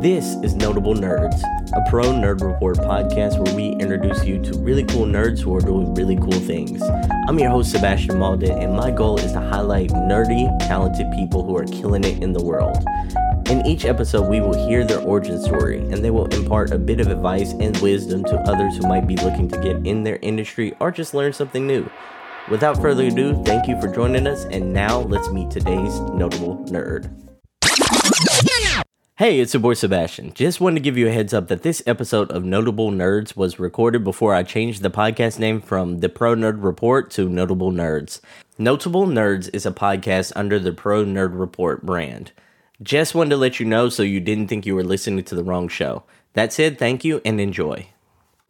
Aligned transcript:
This 0.00 0.36
is 0.44 0.54
Notable 0.54 0.94
Nerds, 0.94 1.42
a 1.72 1.90
pro 1.90 2.04
nerd 2.04 2.42
report 2.42 2.76
podcast 2.76 3.44
where 3.44 3.52
we 3.56 3.70
introduce 3.70 4.24
you 4.24 4.40
to 4.44 4.56
really 4.60 4.84
cool 4.84 5.04
nerds 5.04 5.40
who 5.40 5.52
are 5.56 5.60
doing 5.60 5.92
really 5.94 6.14
cool 6.14 6.30
things. 6.30 6.80
I'm 7.28 7.40
your 7.40 7.50
host, 7.50 7.72
Sebastian 7.72 8.16
Malden, 8.20 8.56
and 8.56 8.76
my 8.76 8.92
goal 8.92 9.18
is 9.18 9.32
to 9.32 9.40
highlight 9.40 9.90
nerdy, 9.90 10.56
talented 10.60 11.10
people 11.10 11.42
who 11.42 11.56
are 11.56 11.64
killing 11.64 12.04
it 12.04 12.22
in 12.22 12.32
the 12.32 12.44
world. 12.44 12.78
In 13.48 13.64
each 13.64 13.84
episode, 13.84 14.28
we 14.28 14.40
will 14.40 14.66
hear 14.66 14.84
their 14.84 14.98
origin 14.98 15.40
story, 15.40 15.78
and 15.78 16.04
they 16.04 16.10
will 16.10 16.26
impart 16.34 16.72
a 16.72 16.78
bit 16.78 16.98
of 16.98 17.06
advice 17.06 17.52
and 17.52 17.76
wisdom 17.78 18.24
to 18.24 18.40
others 18.40 18.76
who 18.76 18.88
might 18.88 19.06
be 19.06 19.14
looking 19.18 19.46
to 19.48 19.60
get 19.60 19.86
in 19.86 20.02
their 20.02 20.16
industry 20.16 20.74
or 20.80 20.90
just 20.90 21.14
learn 21.14 21.32
something 21.32 21.64
new. 21.64 21.88
Without 22.50 22.82
further 22.82 23.06
ado, 23.06 23.40
thank 23.44 23.68
you 23.68 23.80
for 23.80 23.86
joining 23.86 24.26
us, 24.26 24.46
and 24.46 24.72
now 24.72 24.98
let's 24.98 25.30
meet 25.30 25.48
today's 25.48 26.00
notable 26.00 26.56
nerd. 26.64 27.08
Hey, 29.14 29.38
it's 29.38 29.54
your 29.54 29.60
boy 29.60 29.74
Sebastian. 29.74 30.32
Just 30.34 30.60
wanted 30.60 30.80
to 30.80 30.82
give 30.82 30.98
you 30.98 31.06
a 31.06 31.12
heads 31.12 31.32
up 31.32 31.46
that 31.46 31.62
this 31.62 31.84
episode 31.86 32.32
of 32.32 32.44
Notable 32.44 32.90
Nerds 32.90 33.36
was 33.36 33.60
recorded 33.60 34.02
before 34.02 34.34
I 34.34 34.42
changed 34.42 34.82
the 34.82 34.90
podcast 34.90 35.38
name 35.38 35.60
from 35.60 36.00
The 36.00 36.08
Pro 36.08 36.34
Nerd 36.34 36.64
Report 36.64 37.12
to 37.12 37.28
Notable 37.28 37.70
Nerds. 37.70 38.20
Notable 38.58 39.06
Nerds 39.06 39.48
is 39.54 39.64
a 39.64 39.70
podcast 39.70 40.32
under 40.34 40.58
the 40.58 40.72
Pro 40.72 41.04
Nerd 41.04 41.38
Report 41.38 41.86
brand. 41.86 42.32
Just 42.82 43.14
wanted 43.14 43.30
to 43.30 43.38
let 43.38 43.58
you 43.58 43.64
know 43.64 43.88
so 43.88 44.02
you 44.02 44.20
didn't 44.20 44.48
think 44.48 44.66
you 44.66 44.74
were 44.74 44.84
listening 44.84 45.24
to 45.24 45.34
the 45.34 45.42
wrong 45.42 45.66
show. 45.66 46.02
That 46.34 46.52
said, 46.52 46.78
thank 46.78 47.06
you 47.06 47.22
and 47.24 47.40
enjoy. 47.40 47.86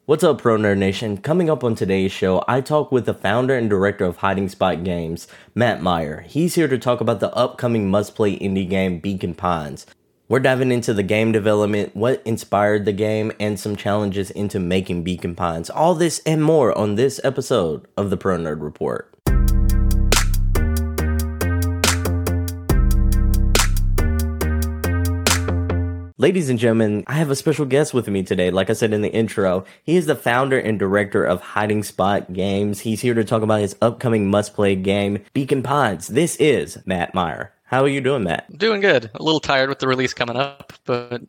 What's 0.05 0.25
up, 0.25 0.41
Pro 0.41 0.57
Nerd 0.57 0.79
Nation? 0.79 1.19
Coming 1.19 1.49
up 1.49 1.63
on 1.63 1.77
today's 1.77 2.11
show, 2.11 2.45
I 2.49 2.61
talk 2.61 2.91
with 2.91 3.07
the 3.07 3.15
founder 3.15 3.57
and 3.57 3.71
director 3.71 4.05
of 4.05 4.17
Hiding 4.17 4.49
Spot 4.49 4.83
Games, 4.83 5.29
Matt 5.55 5.81
Meyer. 5.81 6.23
He's 6.23 6.57
here 6.57 6.67
to 6.67 6.77
talk 6.77 7.01
about 7.01 7.21
the 7.21 7.33
upcoming 7.37 7.89
must 7.89 8.17
play 8.17 8.37
indie 8.37 8.69
game 8.69 8.99
Beacon 8.99 9.35
Pines. 9.35 9.87
We're 10.29 10.41
diving 10.41 10.73
into 10.73 10.93
the 10.93 11.05
game 11.05 11.31
development, 11.31 11.95
what 11.95 12.21
inspired 12.25 12.85
the 12.85 12.93
game, 12.93 13.31
and 13.39 13.61
some 13.61 13.77
challenges 13.77 14.33
into 14.33 14.59
making 14.59 15.05
Beacon 15.05 15.37
Pines. 15.37 15.71
All 15.71 15.95
this 15.95 16.21
and 16.27 16.43
more 16.43 16.77
on 16.77 16.97
this 16.97 17.21
episode 17.23 17.87
of 17.97 18.11
the 18.11 18.17
Pro 18.17 18.37
Nerd 18.39 18.61
Report. 18.61 19.16
Ladies 26.19 26.49
and 26.49 26.59
gentlemen, 26.59 27.05
I 27.07 27.13
have 27.13 27.29
a 27.29 27.37
special 27.37 27.67
guest 27.67 27.93
with 27.93 28.09
me 28.09 28.23
today. 28.23 28.51
Like 28.51 28.71
I 28.71 28.73
said 28.73 28.95
in 28.95 29.03
the 29.03 29.13
intro, 29.13 29.67
he 29.83 29.99
is 29.99 30.07
the 30.07 30.15
founder 30.15 30.59
and 30.59 30.79
director 30.79 31.23
of 31.23 31.43
Hiding 31.43 31.83
Spot 31.83 32.33
Games. 32.33 32.81
He's 32.81 33.03
here 33.03 33.13
to 33.13 33.23
talk 33.23 33.43
about 33.43 33.61
his 33.61 33.77
upcoming 33.83 34.31
must 34.31 34.55
play 34.55 34.77
game, 34.77 35.23
Beacon 35.35 35.63
Pines. 35.63 36.09
This 36.09 36.37
is 36.37 36.79
Matt 36.87 37.13
Meyer. 37.13 37.53
How 37.65 37.83
are 37.83 37.89
you 37.89 38.01
doing, 38.01 38.23
Matt? 38.25 38.47
Doing 38.57 38.81
good. 38.81 39.11
A 39.13 39.23
little 39.23 39.41
tired 39.41 39.69
with 39.69 39.79
the 39.79 39.89
release 39.89 40.15
coming 40.15 40.37
up, 40.37 40.73
but 40.87 41.21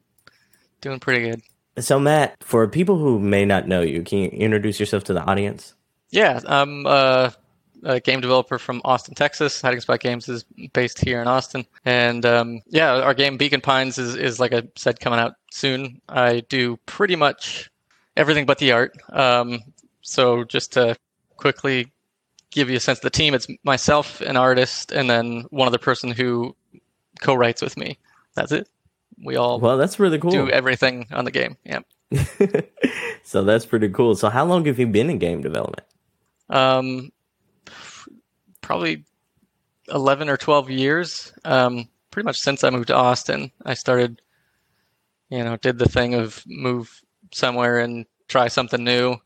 doing 0.80 1.02
pretty 1.02 1.32
good. 1.32 1.42
So, 1.84 2.00
Matt, 2.00 2.42
for 2.42 2.66
people 2.70 2.98
who 2.98 3.20
may 3.20 3.44
not 3.44 3.68
know 3.68 3.82
you, 3.82 4.04
can 4.04 4.20
you 4.20 4.30
introduce 4.30 4.80
yourself 4.80 5.04
to 5.06 5.14
the 5.14 5.22
audience? 5.22 5.74
Yeah, 6.12 6.40
I'm 6.48 6.86
uh, 6.86 7.32
a 7.84 8.00
game 8.00 8.22
developer 8.22 8.58
from 8.58 8.82
Austin, 8.84 9.16
Texas. 9.16 9.62
Hiding 9.62 9.82
Spot 9.82 10.00
Games 10.00 10.28
is 10.30 10.44
based 10.74 11.04
here 11.04 11.22
in 11.22 11.28
Austin, 11.28 11.66
and 11.86 12.26
um, 12.26 12.62
yeah, 12.68 13.02
our 13.02 13.14
game 13.14 13.38
Beacon 13.38 13.62
Pines 13.62 13.98
is, 13.98 14.16
is 14.16 14.40
like 14.40 14.54
I 14.54 14.64
said 14.76 15.00
coming 15.00 15.20
out 15.20 15.36
soon. 15.52 16.02
I 16.10 16.42
do 16.50 16.78
pretty 16.86 17.16
much 17.16 17.70
everything 18.16 18.46
but 18.46 18.58
the 18.58 18.72
art. 18.72 18.98
Um, 19.12 19.62
so 20.02 20.44
just 20.44 20.74
to 20.74 20.96
quickly 21.38 21.92
give 22.52 22.70
you 22.70 22.78
a 22.78 22.80
sense 22.80 23.00
of 23.00 23.04
the 23.04 23.10
team, 23.10 23.34
it's 23.34 23.48
myself, 23.64 24.22
an 24.22 24.38
artist, 24.38 24.92
and 24.92 25.10
then 25.10 25.46
one 25.50 25.68
other 25.68 25.78
person 25.78 26.12
who 26.12 26.56
co-writes 27.22 27.62
with 27.62 27.78
me. 27.78 27.98
That's 28.36 28.52
it. 28.52 28.70
We 29.24 29.36
all 29.36 29.60
well, 29.60 29.78
that's 29.78 30.00
really 30.00 30.20
cool. 30.20 30.32
Do 30.32 30.50
everything 30.50 31.08
on 31.12 31.26
the 31.26 31.32
game. 31.32 31.58
Yeah. 31.66 31.80
so 33.24 33.44
that's 33.44 33.66
pretty 33.66 33.90
cool. 33.90 34.16
So 34.16 34.30
how 34.30 34.46
long 34.46 34.66
have 34.66 34.80
you 34.80 34.88
been 34.88 35.10
in 35.10 35.18
game 35.18 35.42
development? 35.42 35.88
Um, 36.50 37.12
probably 38.68 39.06
eleven 39.88 40.28
or 40.28 40.36
twelve 40.36 40.70
years. 40.70 41.32
Um, 41.46 41.88
pretty 42.12 42.26
much 42.26 42.38
since 42.40 42.64
I 42.66 42.70
moved 42.70 42.90
to 42.90 42.96
Austin, 42.96 43.52
I 43.66 43.74
started. 43.74 44.22
You 45.30 45.44
know, 45.44 45.58
did 45.58 45.78
the 45.78 45.90
thing 45.90 46.14
of 46.14 46.44
move 46.46 47.02
somewhere 47.34 47.80
and 47.80 48.06
try 48.30 48.48
something 48.48 48.84
new. 48.84 49.18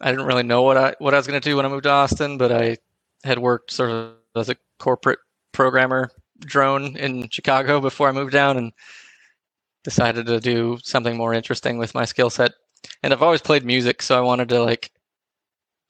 I 0.00 0.10
didn't 0.10 0.26
really 0.26 0.42
know 0.42 0.62
what 0.62 0.76
I 0.76 0.94
what 0.98 1.14
I 1.14 1.18
was 1.18 1.26
going 1.26 1.40
to 1.40 1.48
do 1.48 1.56
when 1.56 1.66
I 1.66 1.68
moved 1.68 1.84
to 1.84 1.90
Austin, 1.90 2.38
but 2.38 2.50
I 2.50 2.78
had 3.22 3.38
worked 3.38 3.72
sort 3.72 3.90
of 3.90 4.14
as 4.34 4.48
a 4.48 4.56
corporate 4.78 5.18
programmer 5.52 6.10
drone 6.40 6.96
in 6.96 7.28
Chicago 7.28 7.80
before 7.80 8.08
I 8.08 8.12
moved 8.12 8.32
down, 8.32 8.56
and 8.56 8.72
decided 9.84 10.26
to 10.26 10.40
do 10.40 10.78
something 10.82 11.16
more 11.16 11.34
interesting 11.34 11.78
with 11.78 11.94
my 11.94 12.04
skill 12.04 12.30
set. 12.30 12.52
And 13.02 13.12
I've 13.12 13.22
always 13.22 13.42
played 13.42 13.64
music, 13.64 14.02
so 14.02 14.16
I 14.16 14.20
wanted 14.20 14.48
to 14.50 14.62
like 14.62 14.90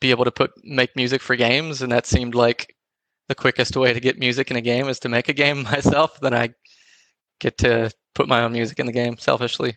be 0.00 0.10
able 0.10 0.24
to 0.24 0.30
put 0.30 0.52
make 0.64 0.96
music 0.96 1.22
for 1.22 1.36
games, 1.36 1.82
and 1.82 1.92
that 1.92 2.06
seemed 2.06 2.34
like 2.34 2.74
the 3.28 3.34
quickest 3.34 3.76
way 3.76 3.92
to 3.92 4.00
get 4.00 4.18
music 4.18 4.50
in 4.50 4.56
a 4.56 4.60
game 4.60 4.88
is 4.88 4.98
to 5.00 5.08
make 5.08 5.28
a 5.28 5.34
game 5.34 5.62
myself. 5.64 6.20
Then 6.20 6.34
I 6.34 6.54
get 7.38 7.58
to 7.58 7.90
put 8.14 8.28
my 8.28 8.42
own 8.42 8.52
music 8.52 8.78
in 8.78 8.86
the 8.86 8.92
game 8.92 9.16
selfishly 9.18 9.76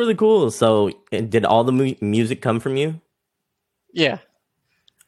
really 0.00 0.14
cool. 0.14 0.50
So, 0.50 0.90
did 1.10 1.44
all 1.44 1.62
the 1.62 1.72
mu- 1.72 1.94
music 2.00 2.42
come 2.42 2.58
from 2.58 2.76
you? 2.76 3.00
Yeah. 3.92 4.18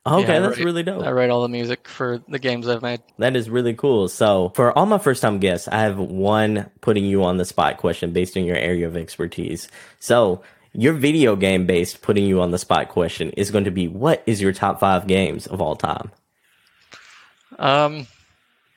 Okay, 0.05 0.35
yeah, 0.35 0.41
that's 0.41 0.57
write, 0.57 0.65
really 0.65 0.83
dope. 0.83 1.05
I 1.05 1.13
right 1.13 1.31
all 1.31 1.43
the 1.43 1.49
music 1.49 1.87
for 1.87 2.21
the 2.29 2.41
games 2.41 2.67
I've 2.67 2.83
made. 2.83 3.01
That 3.19 3.37
is 3.37 3.49
really 3.49 3.75
cool. 3.75 4.09
So, 4.09 4.53
for 4.55 4.77
all 4.77 4.87
my 4.87 4.99
first 4.99 5.23
time 5.23 5.39
guests, 5.39 5.69
I 5.69 5.81
have 5.81 5.99
one 5.99 6.71
putting 6.81 7.05
you 7.05 7.23
on 7.23 7.37
the 7.37 7.45
spot 7.45 7.79
question 7.79 8.13
based 8.13 8.37
on 8.37 8.45
your 8.45 8.57
area 8.57 8.87
of 8.87 8.97
expertise. 8.97 9.69
So, 10.01 10.43
your 10.75 10.95
video 10.95 11.37
game 11.37 11.67
based 11.67 12.03
putting 12.03 12.25
you 12.25 12.41
on 12.41 12.51
the 12.51 12.59
spot 12.59 12.89
question 12.89 13.31
is 13.31 13.51
going 13.51 13.65
to 13.65 13.71
be 13.71 13.89
what 13.89 14.23
is 14.27 14.41
your 14.41 14.53
top 14.53 14.81
five 14.81 15.07
games 15.07 15.47
of 15.47 15.61
all 15.61 15.77
time? 15.77 16.11
Um, 17.59 18.07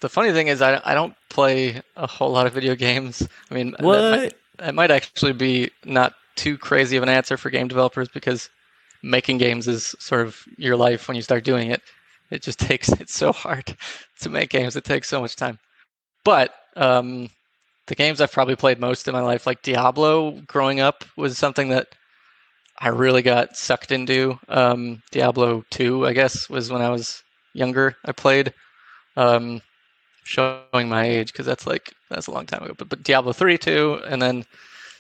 the 0.02 0.10
funny 0.10 0.32
thing 0.32 0.48
is, 0.48 0.62
I, 0.62 0.82
I 0.84 0.94
don't 0.94 1.16
play 1.30 1.82
a 1.96 2.08
whole 2.08 2.32
lot 2.32 2.48
of 2.48 2.54
video 2.54 2.76
games. 2.76 3.28
I 3.50 3.54
mean, 3.54 3.76
what? 3.80 4.36
it 4.60 4.76
might 4.76 4.92
actually 4.92 5.34
be 5.34 5.72
not 5.86 6.14
too 6.36 6.58
crazy 6.58 6.98
of 6.98 7.04
an 7.04 7.10
answer 7.10 7.38
for 7.38 7.50
game 7.50 7.68
developers 7.68 8.10
because 8.10 8.50
making 9.02 9.38
games 9.38 9.68
is 9.68 9.96
sort 10.00 10.26
of 10.26 10.44
your 10.58 10.76
life 10.76 11.08
when 11.08 11.16
you 11.16 11.22
start 11.22 11.44
doing 11.44 11.72
it. 11.72 11.82
It 12.32 12.42
just 12.42 12.60
takes 12.70 12.90
it's 12.90 13.14
so 13.14 13.32
hard 13.32 13.76
to 14.22 14.30
make 14.30 14.50
games. 14.50 14.76
It 14.76 14.84
takes 14.84 15.08
so 15.10 15.22
much 15.22 15.36
time. 15.36 15.60
But 16.24 16.54
um, 16.76 17.30
the 17.88 17.96
games 17.96 18.22
I've 18.22 18.32
probably 18.32 18.56
played 18.56 18.80
most 18.80 19.08
in 19.08 19.14
my 19.14 19.22
life, 19.22 19.46
like 19.46 19.62
Diablo, 19.62 20.32
growing 20.48 20.80
up, 20.80 21.06
was 21.18 21.38
something 21.38 21.70
that 21.70 21.88
I 22.80 22.90
really 22.90 23.22
got 23.22 23.56
sucked 23.56 23.92
into. 23.92 24.40
Um, 24.50 25.02
Diablo 25.12 25.64
two, 25.70 26.06
I 26.06 26.14
guess, 26.14 26.50
was 26.50 26.72
when 26.72 26.82
I 26.82 26.90
was 26.90 27.24
younger. 27.54 27.96
I 28.06 28.12
played. 28.12 28.54
Um, 29.18 29.62
showing 30.26 30.90
my 30.90 31.06
age 31.06 31.32
because 31.32 31.46
that's 31.46 31.66
like 31.66 31.94
that's 32.10 32.28
a 32.28 32.32
long 32.32 32.46
time 32.46 32.64
ago. 32.64 32.74
But, 32.78 32.90
but 32.90 33.04
Diablo 33.04 33.32
three 33.32 33.58
too, 33.58 34.02
and 34.08 34.22
then 34.22 34.44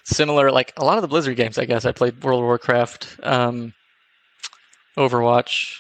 similar 0.05 0.51
like 0.51 0.71
a 0.77 0.85
lot 0.85 0.97
of 0.97 1.01
the 1.01 1.07
Blizzard 1.07 1.35
games. 1.35 1.57
I 1.57 1.65
guess 1.65 1.83
I 1.83 1.91
played 1.91 2.23
World 2.23 2.41
of 2.41 2.45
Warcraft, 2.45 3.19
um, 3.23 3.73
Overwatch. 4.97 5.79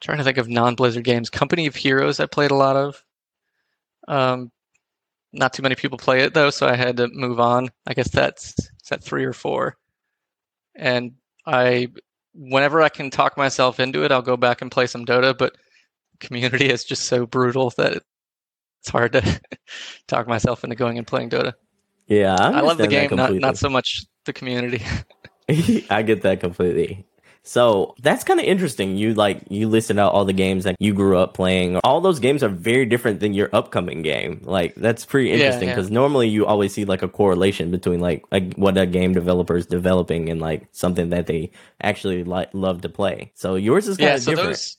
trying 0.00 0.18
to 0.18 0.24
think 0.24 0.38
of 0.38 0.48
non-Blizzard 0.48 1.04
games. 1.04 1.30
Company 1.30 1.66
of 1.66 1.76
Heroes 1.76 2.18
I 2.18 2.26
played 2.26 2.50
a 2.50 2.56
lot 2.56 2.76
of. 2.76 3.02
Um, 4.08 4.50
not 5.34 5.52
too 5.52 5.62
many 5.62 5.74
people 5.74 5.98
play 5.98 6.20
it 6.20 6.32
though, 6.32 6.50
so 6.50 6.66
I 6.66 6.76
had 6.76 6.96
to 6.98 7.08
move 7.08 7.40
on. 7.40 7.70
I 7.86 7.94
guess 7.94 8.08
that's 8.10 8.54
that 8.88 9.02
three 9.02 9.24
or 9.24 9.32
four. 9.32 9.76
And 10.74 11.12
I, 11.46 11.88
whenever 12.34 12.80
I 12.80 12.88
can 12.88 13.10
talk 13.10 13.36
myself 13.36 13.80
into 13.80 14.04
it, 14.04 14.12
I'll 14.12 14.22
go 14.22 14.36
back 14.36 14.62
and 14.62 14.70
play 14.70 14.86
some 14.86 15.04
Dota. 15.04 15.36
But 15.36 15.54
community 16.20 16.66
is 16.70 16.84
just 16.84 17.04
so 17.04 17.26
brutal 17.26 17.70
that 17.76 18.02
it's 18.80 18.90
hard 18.90 19.12
to 19.12 19.40
talk 20.08 20.28
myself 20.28 20.64
into 20.64 20.76
going 20.76 20.98
and 20.98 21.06
playing 21.06 21.30
Dota. 21.30 21.52
Yeah, 22.06 22.36
I, 22.38 22.58
I 22.58 22.60
love 22.60 22.78
the 22.78 22.86
game, 22.86 23.10
not 23.12 23.34
not 23.34 23.56
so 23.56 23.68
much 23.68 24.04
the 24.26 24.32
community. 24.32 24.84
I 25.90 26.02
get 26.02 26.22
that 26.22 26.40
completely. 26.40 27.06
So 27.46 27.94
that's 28.00 28.24
kind 28.24 28.40
of 28.40 28.46
interesting. 28.46 28.96
You 28.96 29.12
like 29.12 29.42
you 29.50 29.68
listed 29.68 29.98
out 29.98 30.14
all 30.14 30.24
the 30.24 30.32
games 30.32 30.64
that 30.64 30.76
you 30.78 30.94
grew 30.94 31.18
up 31.18 31.34
playing. 31.34 31.76
All 31.84 32.00
those 32.00 32.18
games 32.18 32.42
are 32.42 32.48
very 32.48 32.86
different 32.86 33.20
than 33.20 33.34
your 33.34 33.50
upcoming 33.52 34.00
game. 34.00 34.40
Like 34.44 34.74
that's 34.76 35.04
pretty 35.04 35.30
interesting 35.30 35.68
because 35.68 35.90
yeah, 35.90 35.92
yeah. 35.92 36.00
normally 36.00 36.28
you 36.28 36.46
always 36.46 36.72
see 36.72 36.86
like 36.86 37.02
a 37.02 37.08
correlation 37.08 37.70
between 37.70 38.00
like, 38.00 38.24
like 38.32 38.54
what 38.54 38.78
a 38.78 38.86
game 38.86 39.12
developer 39.12 39.56
is 39.56 39.66
developing 39.66 40.30
and 40.30 40.40
like 40.40 40.66
something 40.72 41.10
that 41.10 41.26
they 41.26 41.50
actually 41.82 42.24
like 42.24 42.48
love 42.54 42.80
to 42.80 42.88
play. 42.88 43.30
So 43.34 43.56
yours 43.56 43.88
is 43.88 43.98
kind 43.98 44.08
yeah, 44.08 44.14
of 44.14 44.22
so 44.22 44.30
different. 44.30 44.50
Those, 44.50 44.76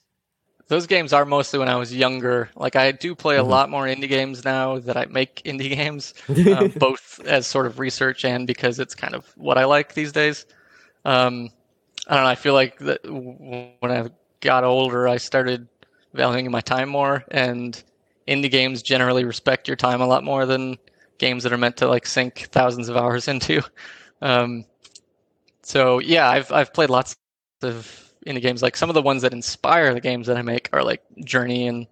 those 0.68 0.88
games 0.88 1.14
are 1.14 1.24
mostly 1.24 1.60
when 1.60 1.70
I 1.70 1.76
was 1.76 1.94
younger. 1.94 2.50
Like 2.56 2.76
I 2.76 2.92
do 2.92 3.14
play 3.14 3.36
a 3.38 3.42
mm-hmm. 3.42 3.52
lot 3.52 3.70
more 3.70 3.86
indie 3.86 4.10
games 4.10 4.44
now 4.44 4.80
that 4.80 4.98
I 4.98 5.06
make 5.06 5.36
indie 5.46 5.70
games, 5.70 6.16
uh, 6.28 6.68
both 6.80 7.22
as 7.28 7.46
sort 7.46 7.68
of 7.68 7.78
research 7.78 8.26
and 8.26 8.48
because 8.48 8.80
it's 8.80 8.96
kind 8.96 9.14
of 9.14 9.32
what 9.36 9.60
I 9.60 9.66
like 9.66 9.94
these 9.94 10.12
days. 10.12 10.48
Um, 11.06 11.52
I 12.08 12.16
don't 12.16 12.24
know. 12.24 12.30
I 12.30 12.36
feel 12.36 12.54
like 12.54 12.78
that 12.80 13.04
when 13.10 13.92
I 13.92 14.10
got 14.42 14.64
older, 14.64 15.08
I 15.08 15.18
started 15.18 15.68
valuing 16.14 16.50
my 16.52 16.62
time 16.62 16.90
more, 16.90 17.24
and 17.32 17.82
indie 18.28 18.52
games 18.52 18.82
generally 18.82 19.24
respect 19.26 19.68
your 19.68 19.78
time 19.78 20.02
a 20.02 20.08
lot 20.08 20.24
more 20.24 20.46
than 20.46 20.78
games 21.18 21.44
that 21.44 21.54
are 21.54 21.58
meant 21.58 21.78
to 21.78 21.88
like 21.88 22.06
sink 22.06 22.50
thousands 22.52 22.90
of 22.90 22.98
hours 22.98 23.28
into. 23.28 23.62
Um, 24.22 24.66
so 25.64 26.00
yeah, 26.00 26.30
I've 26.30 26.52
I've 26.52 26.74
played 26.74 26.90
lots 26.90 27.16
of 27.64 28.14
indie 28.26 28.42
games. 28.42 28.62
Like 28.62 28.76
some 28.76 28.90
of 28.90 28.94
the 28.94 29.02
ones 29.02 29.22
that 29.24 29.34
inspire 29.34 29.94
the 29.94 30.02
games 30.02 30.28
that 30.28 30.38
I 30.38 30.42
make 30.42 30.70
are 30.74 30.84
like 30.84 31.02
Journey 31.24 31.68
and 31.68 31.88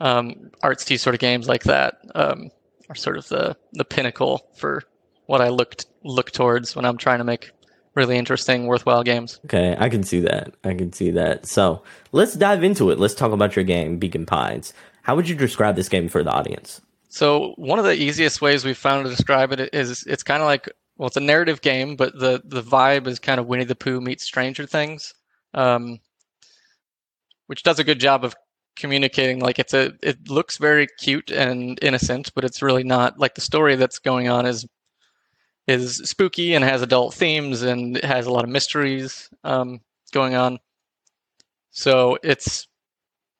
um, 0.00 0.50
artsy 0.62 0.98
sort 0.98 1.14
of 1.14 1.20
games 1.20 1.48
like 1.48 1.64
that 1.64 1.98
um, 2.14 2.50
are 2.88 2.94
sort 2.94 3.18
of 3.18 3.28
the 3.28 3.56
the 3.72 3.84
pinnacle 3.84 4.46
for 4.56 4.82
what 5.26 5.40
I 5.40 5.48
looked 5.48 5.86
look 6.04 6.30
towards 6.30 6.76
when 6.76 6.84
I'm 6.84 6.96
trying 6.96 7.18
to 7.18 7.24
make 7.24 7.50
really 7.94 8.16
interesting, 8.16 8.66
worthwhile 8.66 9.02
games. 9.02 9.40
Okay, 9.44 9.76
I 9.78 9.88
can 9.88 10.02
see 10.02 10.20
that. 10.20 10.54
I 10.64 10.74
can 10.74 10.92
see 10.92 11.10
that. 11.10 11.46
So 11.46 11.82
let's 12.12 12.34
dive 12.34 12.64
into 12.64 12.90
it. 12.90 12.98
Let's 12.98 13.14
talk 13.14 13.32
about 13.32 13.56
your 13.56 13.64
game, 13.64 13.98
Beacon 13.98 14.26
Pines. 14.26 14.72
How 15.02 15.16
would 15.16 15.28
you 15.28 15.34
describe 15.34 15.76
this 15.76 15.88
game 15.88 16.08
for 16.08 16.22
the 16.22 16.30
audience? 16.30 16.80
So 17.08 17.52
one 17.56 17.78
of 17.78 17.84
the 17.84 17.94
easiest 17.94 18.40
ways 18.40 18.64
we've 18.64 18.78
found 18.78 19.04
to 19.04 19.10
describe 19.10 19.52
it 19.52 19.74
is 19.74 20.04
it's 20.06 20.22
kind 20.22 20.42
of 20.42 20.46
like 20.46 20.68
well, 20.96 21.08
it's 21.08 21.16
a 21.16 21.20
narrative 21.20 21.60
game, 21.60 21.96
but 21.96 22.18
the 22.18 22.42
the 22.44 22.62
vibe 22.62 23.06
is 23.06 23.18
kind 23.18 23.40
of 23.40 23.46
Winnie 23.46 23.64
the 23.64 23.74
Pooh 23.74 24.00
meets 24.00 24.24
Stranger 24.24 24.66
Things, 24.66 25.14
um, 25.54 25.98
which 27.46 27.62
does 27.62 27.78
a 27.78 27.84
good 27.84 27.98
job 27.98 28.24
of 28.24 28.34
communicating. 28.76 29.40
Like 29.40 29.58
it's 29.58 29.74
a 29.74 29.92
it 30.02 30.28
looks 30.28 30.58
very 30.58 30.86
cute 30.98 31.30
and 31.30 31.78
innocent, 31.82 32.32
but 32.34 32.44
it's 32.44 32.62
really 32.62 32.84
not. 32.84 33.18
Like 33.18 33.34
the 33.34 33.40
story 33.40 33.76
that's 33.76 33.98
going 33.98 34.28
on 34.28 34.46
is 34.46 34.66
is 35.66 35.96
spooky 35.98 36.54
and 36.54 36.64
has 36.64 36.82
adult 36.82 37.14
themes 37.14 37.62
and 37.62 37.96
has 37.98 38.26
a 38.26 38.32
lot 38.32 38.44
of 38.44 38.50
mysteries 38.50 39.30
um, 39.44 39.80
going 40.12 40.34
on. 40.34 40.58
So 41.70 42.18
it's 42.22 42.66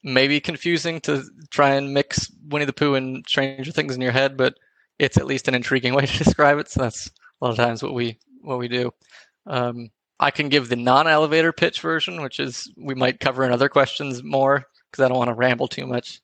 maybe 0.03 0.41
confusing 0.41 1.01
to 1.03 1.25
try 1.51 1.75
and 1.75 1.95
mix 1.95 2.31
Winnie 2.49 2.65
the 2.65 2.73
Pooh 2.73 2.95
and 2.95 3.25
Stranger 3.27 3.73
Things 3.73 3.95
in 3.95 4.01
your 4.01 4.13
head, 4.13 4.37
but 4.37 4.55
it's 4.99 5.17
at 5.17 5.27
least 5.27 5.49
an 5.49 5.55
intriguing 5.55 5.95
way 5.95 6.07
to 6.07 6.25
describe 6.25 6.59
it. 6.59 6.71
So 6.71 6.83
that's 6.83 7.07
a 7.07 7.45
lot 7.45 7.51
of 7.51 7.57
times 7.57 7.83
what 7.83 7.95
we 7.95 8.19
what 8.41 8.59
we 8.59 8.69
do. 8.69 8.93
Um, 9.47 9.91
I 10.19 10.31
can 10.31 10.49
give 10.49 10.69
the 10.69 10.77
non-elevator 10.77 11.53
pitch 11.53 11.81
version, 11.81 12.23
which 12.23 12.39
is 12.39 12.73
we 12.77 12.95
might 12.95 13.21
cover 13.21 13.45
in 13.45 13.53
other 13.53 13.69
questions 13.69 14.23
more 14.23 14.65
because 14.91 15.05
I 15.05 15.09
don't 15.09 15.19
want 15.19 15.29
to 15.29 15.35
ramble 15.35 15.69
too 15.69 15.87
much. 15.87 16.21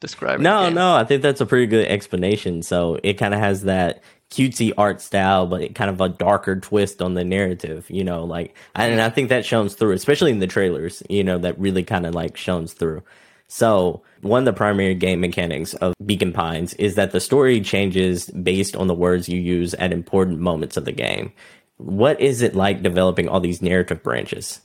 Describing. 0.00 0.44
No, 0.44 0.70
no, 0.70 0.94
I 0.94 1.04
think 1.04 1.20
that's 1.20 1.42
a 1.42 1.46
pretty 1.46 1.66
good 1.66 1.86
explanation. 1.86 2.62
So 2.62 2.98
it 3.02 3.14
kind 3.14 3.34
of 3.34 3.40
has 3.40 3.64
that 3.64 4.02
cutesy 4.30 4.72
art 4.78 5.00
style, 5.00 5.46
but 5.46 5.74
kind 5.74 5.90
of 5.90 6.00
a 6.00 6.08
darker 6.08 6.56
twist 6.56 7.02
on 7.02 7.14
the 7.14 7.24
narrative, 7.24 7.86
you 7.90 8.04
know, 8.04 8.24
like, 8.24 8.56
and 8.74 9.00
I 9.00 9.10
think 9.10 9.28
that 9.28 9.44
shows 9.44 9.74
through, 9.74 9.92
especially 9.92 10.30
in 10.30 10.38
the 10.38 10.46
trailers, 10.46 11.02
you 11.08 11.24
know, 11.24 11.38
that 11.38 11.58
really 11.58 11.82
kind 11.82 12.06
of 12.06 12.14
like 12.14 12.36
shows 12.36 12.72
through. 12.72 13.02
So 13.48 14.02
one 14.20 14.42
of 14.42 14.44
the 14.44 14.52
primary 14.52 14.94
game 14.94 15.20
mechanics 15.20 15.74
of 15.74 15.94
Beacon 16.06 16.32
Pines 16.32 16.72
is 16.74 16.94
that 16.94 17.10
the 17.10 17.18
story 17.18 17.60
changes 17.60 18.30
based 18.30 18.76
on 18.76 18.86
the 18.86 18.94
words 18.94 19.28
you 19.28 19.40
use 19.40 19.74
at 19.74 19.92
important 19.92 20.38
moments 20.38 20.76
of 20.76 20.84
the 20.84 20.92
game. 20.92 21.32
What 21.78 22.20
is 22.20 22.42
it 22.42 22.54
like 22.54 22.82
developing 22.82 23.28
all 23.28 23.40
these 23.40 23.60
narrative 23.60 24.04
branches? 24.04 24.60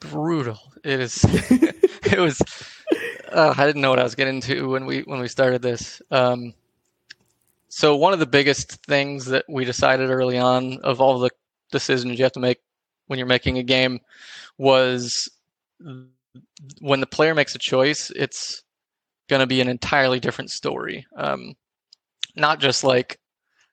Brutal. 0.00 0.58
It 0.82 0.98
is. 0.98 1.24
it 1.28 2.18
was. 2.18 2.42
Uh, 3.30 3.54
I 3.56 3.66
didn't 3.66 3.82
know 3.82 3.90
what 3.90 3.98
I 4.00 4.04
was 4.04 4.14
getting 4.14 4.36
into 4.36 4.70
when 4.70 4.86
we 4.86 5.02
when 5.02 5.20
we 5.20 5.28
started 5.28 5.62
this. 5.62 6.02
Um, 6.10 6.54
so 7.78 7.94
one 7.94 8.12
of 8.12 8.18
the 8.18 8.26
biggest 8.26 8.84
things 8.86 9.26
that 9.26 9.44
we 9.48 9.64
decided 9.64 10.10
early 10.10 10.36
on 10.36 10.80
of 10.82 11.00
all 11.00 11.20
the 11.20 11.30
decisions 11.70 12.18
you 12.18 12.24
have 12.24 12.32
to 12.32 12.40
make 12.40 12.58
when 13.06 13.20
you're 13.20 13.28
making 13.28 13.56
a 13.56 13.62
game 13.62 14.00
was 14.58 15.28
when 16.80 16.98
the 16.98 17.06
player 17.06 17.36
makes 17.36 17.54
a 17.54 17.58
choice, 17.60 18.10
it's 18.16 18.64
going 19.28 19.38
to 19.38 19.46
be 19.46 19.60
an 19.60 19.68
entirely 19.68 20.18
different 20.18 20.50
story. 20.50 21.06
Um, 21.16 21.54
not 22.34 22.58
just 22.58 22.82
like 22.82 23.20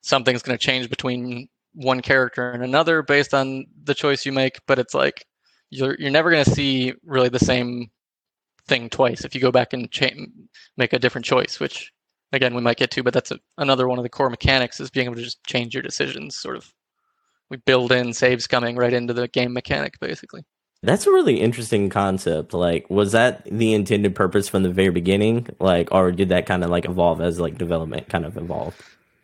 something's 0.02 0.42
going 0.42 0.56
to 0.56 0.64
change 0.64 0.88
between 0.88 1.48
one 1.74 2.00
character 2.00 2.52
and 2.52 2.62
another 2.62 3.02
based 3.02 3.34
on 3.34 3.66
the 3.82 3.94
choice 3.94 4.24
you 4.24 4.30
make, 4.30 4.60
but 4.68 4.78
it's 4.78 4.94
like 4.94 5.26
you're 5.70 5.96
you're 5.98 6.12
never 6.12 6.30
going 6.30 6.44
to 6.44 6.50
see 6.52 6.94
really 7.04 7.28
the 7.28 7.40
same 7.40 7.90
thing 8.68 8.88
twice 8.88 9.24
if 9.24 9.34
you 9.34 9.40
go 9.40 9.50
back 9.50 9.72
and 9.72 9.90
cha- 9.90 10.10
make 10.76 10.92
a 10.92 11.00
different 11.00 11.24
choice, 11.24 11.58
which 11.58 11.92
again 12.32 12.54
we 12.54 12.62
might 12.62 12.76
get 12.76 12.90
to, 12.92 13.02
but 13.02 13.14
that's 13.14 13.30
a, 13.30 13.38
another 13.58 13.88
one 13.88 13.98
of 13.98 14.02
the 14.02 14.08
core 14.08 14.30
mechanics 14.30 14.80
is 14.80 14.90
being 14.90 15.06
able 15.06 15.16
to 15.16 15.22
just 15.22 15.42
change 15.44 15.74
your 15.74 15.82
decisions. 15.82 16.36
Sort 16.36 16.56
of, 16.56 16.72
we 17.50 17.56
build 17.58 17.92
in 17.92 18.12
saves 18.12 18.46
coming 18.46 18.76
right 18.76 18.92
into 18.92 19.12
the 19.12 19.28
game 19.28 19.52
mechanic, 19.52 19.98
basically. 20.00 20.44
That's 20.82 21.06
a 21.06 21.10
really 21.10 21.40
interesting 21.40 21.88
concept. 21.88 22.52
Like, 22.52 22.88
was 22.90 23.12
that 23.12 23.44
the 23.44 23.74
intended 23.74 24.14
purpose 24.14 24.48
from 24.48 24.62
the 24.62 24.70
very 24.70 24.90
beginning? 24.90 25.48
Like, 25.58 25.88
or 25.90 26.12
did 26.12 26.28
that 26.28 26.46
kind 26.46 26.62
of 26.62 26.70
like 26.70 26.84
evolve 26.84 27.20
as 27.20 27.40
like 27.40 27.58
development 27.58 28.08
kind 28.08 28.24
of 28.24 28.36
evolved? 28.36 28.80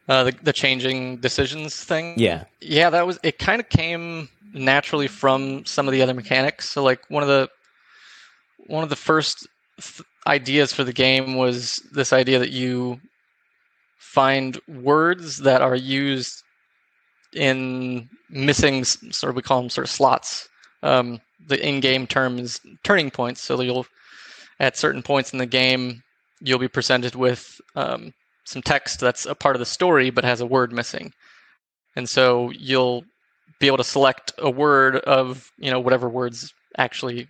Uh, 0.09 0.25
the 0.25 0.35
the 0.43 0.53
changing 0.53 1.19
decisions 1.19 1.85
thing. 1.85 2.15
Yeah, 2.19 2.45
yeah, 2.61 2.91
that 2.91 3.07
was 3.07 3.19
it. 3.23 3.39
Kind 3.39 3.61
of 3.61 3.69
came 3.69 4.29
naturally 4.53 5.07
from 5.07 5.65
some 5.65 5.87
of 5.87 5.93
the 5.93 6.03
other 6.03 6.15
mechanics. 6.15 6.69
So, 6.69 6.83
like 6.83 7.09
one 7.09 7.23
of 7.23 7.29
the 7.29 7.49
one 8.67 8.83
of 8.83 8.91
the 8.91 8.97
first 8.97 9.47
th- 9.81 10.03
ideas 10.27 10.73
for 10.73 10.85
the 10.85 10.93
game 10.93 11.37
was 11.37 11.83
this 11.93 12.13
idea 12.13 12.39
that 12.39 12.51
you 12.51 13.01
find 13.99 14.61
words 14.69 15.39
that 15.39 15.63
are 15.63 15.77
used 15.77 16.43
in 17.35 18.09
missing 18.29 18.85
sort 18.85 19.31
of 19.31 19.37
we 19.37 19.43
call 19.43 19.61
them 19.61 19.71
sort 19.71 19.87
of 19.87 19.91
slots. 19.91 20.49
Um, 20.83 21.21
the 21.47 21.67
in-game 21.67 22.07
term 22.07 22.39
is 22.39 22.61
turning 22.85 23.11
points. 23.11 23.41
So 23.41 23.61
you'll 23.61 23.87
at 24.61 24.77
certain 24.77 25.03
points 25.03 25.33
in 25.33 25.39
the 25.39 25.47
game 25.47 26.03
you'll 26.43 26.59
be 26.59 26.69
presented 26.69 27.15
with 27.15 27.61
um, 27.77 28.13
some 28.45 28.63
text 28.63 29.01
that's 29.01 29.27
a 29.27 29.35
part 29.35 29.57
of 29.57 29.61
the 29.61 29.67
story 29.67 30.11
but 30.11 30.25
has 30.25 30.41
a 30.41 30.47
word 30.47 30.73
missing, 30.73 31.13
and 31.97 32.09
so 32.09 32.51
you'll 32.51 33.05
be 33.61 33.67
able 33.67 33.77
to 33.77 33.85
select 33.85 34.33
a 34.39 34.51
word 34.51 34.97
of 34.97 35.51
you 35.59 35.71
know 35.71 35.81
whatever 35.81 36.09
words 36.09 36.53
actually 36.79 37.27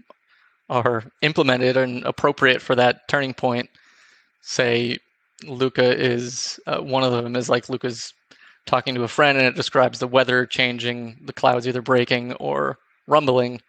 are 0.73 1.05
implemented 1.21 1.77
and 1.77 2.03
appropriate 2.05 2.63
for 2.63 2.75
that 2.75 3.07
turning 3.09 3.35
point. 3.35 3.69
Say 4.41 4.99
Luka 5.45 5.97
is 5.97 6.59
uh, 6.67 6.79
one 6.79 7.05
of 7.05 7.13
them 7.13 7.37
is 7.37 7.49
like 7.49 7.69
Luka's 7.69 8.15
talking 8.65 8.95
to 8.95 9.03
a 9.03 9.09
friend 9.09 9.37
and 9.37 9.47
it 9.47 9.55
describes 9.55 9.99
the 9.99 10.07
weather 10.07 10.47
changing, 10.47 11.19
the 11.25 11.33
clouds 11.33 11.69
either 11.69 11.83
breaking 11.83 12.33
or 12.35 12.79
rumbling. 13.07 13.61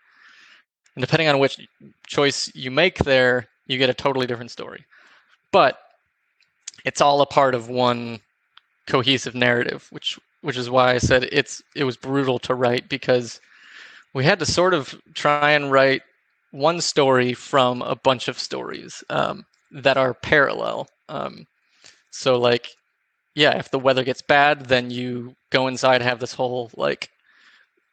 And 0.95 1.01
depending 1.01 1.27
on 1.27 1.39
which 1.39 1.59
choice 2.07 2.49
you 2.55 2.71
make 2.71 2.99
there, 2.99 3.47
you 3.67 3.77
get 3.77 3.89
a 3.89 3.93
totally 3.93 4.27
different 4.27 4.51
story. 4.51 4.85
But 5.51 5.79
it's 6.85 7.01
all 7.01 7.21
a 7.21 7.25
part 7.25 7.53
of 7.55 7.69
one 7.69 8.19
cohesive 8.87 9.35
narrative, 9.35 9.87
which 9.91 10.19
which 10.41 10.57
is 10.57 10.69
why 10.69 10.93
I 10.93 10.97
said 10.97 11.27
it's 11.31 11.61
it 11.75 11.83
was 11.83 11.97
brutal 11.97 12.39
to 12.39 12.55
write 12.55 12.89
because 12.89 13.39
we 14.13 14.23
had 14.23 14.39
to 14.39 14.45
sort 14.45 14.73
of 14.73 14.95
try 15.13 15.51
and 15.51 15.71
write 15.71 16.01
one 16.53 16.79
story 16.81 17.33
from 17.33 17.81
a 17.81 17.95
bunch 17.95 18.27
of 18.27 18.37
stories 18.37 19.03
um, 19.09 19.43
that 19.71 19.97
are 19.97 20.13
parallel. 20.13 20.87
Um, 21.09 21.47
so 22.11 22.39
like, 22.39 22.69
yeah, 23.33 23.57
if 23.57 23.71
the 23.71 23.79
weather 23.79 24.03
gets 24.03 24.21
bad, 24.21 24.67
then 24.67 24.91
you 24.91 25.33
go 25.49 25.67
inside, 25.67 26.03
have 26.03 26.19
this 26.19 26.33
whole 26.33 26.69
like 26.77 27.09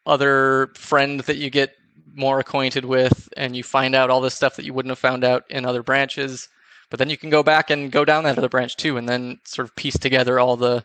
other 0.04 0.68
friend 0.74 1.20
that 1.20 1.38
you 1.38 1.48
get 1.48 1.70
more 2.14 2.38
acquainted 2.38 2.84
with, 2.84 3.30
and 3.34 3.56
you 3.56 3.62
find 3.62 3.94
out 3.94 4.10
all 4.10 4.20
this 4.20 4.34
stuff 4.34 4.56
that 4.56 4.66
you 4.66 4.74
wouldn't 4.74 4.90
have 4.90 4.98
found 4.98 5.24
out 5.24 5.44
in 5.48 5.64
other 5.64 5.82
branches. 5.82 6.46
But 6.90 6.98
then 6.98 7.08
you 7.08 7.16
can 7.16 7.30
go 7.30 7.42
back 7.42 7.70
and 7.70 7.90
go 7.90 8.04
down 8.04 8.24
that 8.24 8.36
other 8.36 8.48
branch 8.50 8.76
too, 8.76 8.98
and 8.98 9.08
then 9.08 9.38
sort 9.46 9.68
of 9.68 9.74
piece 9.74 9.98
together 9.98 10.38
all 10.38 10.56
the. 10.56 10.84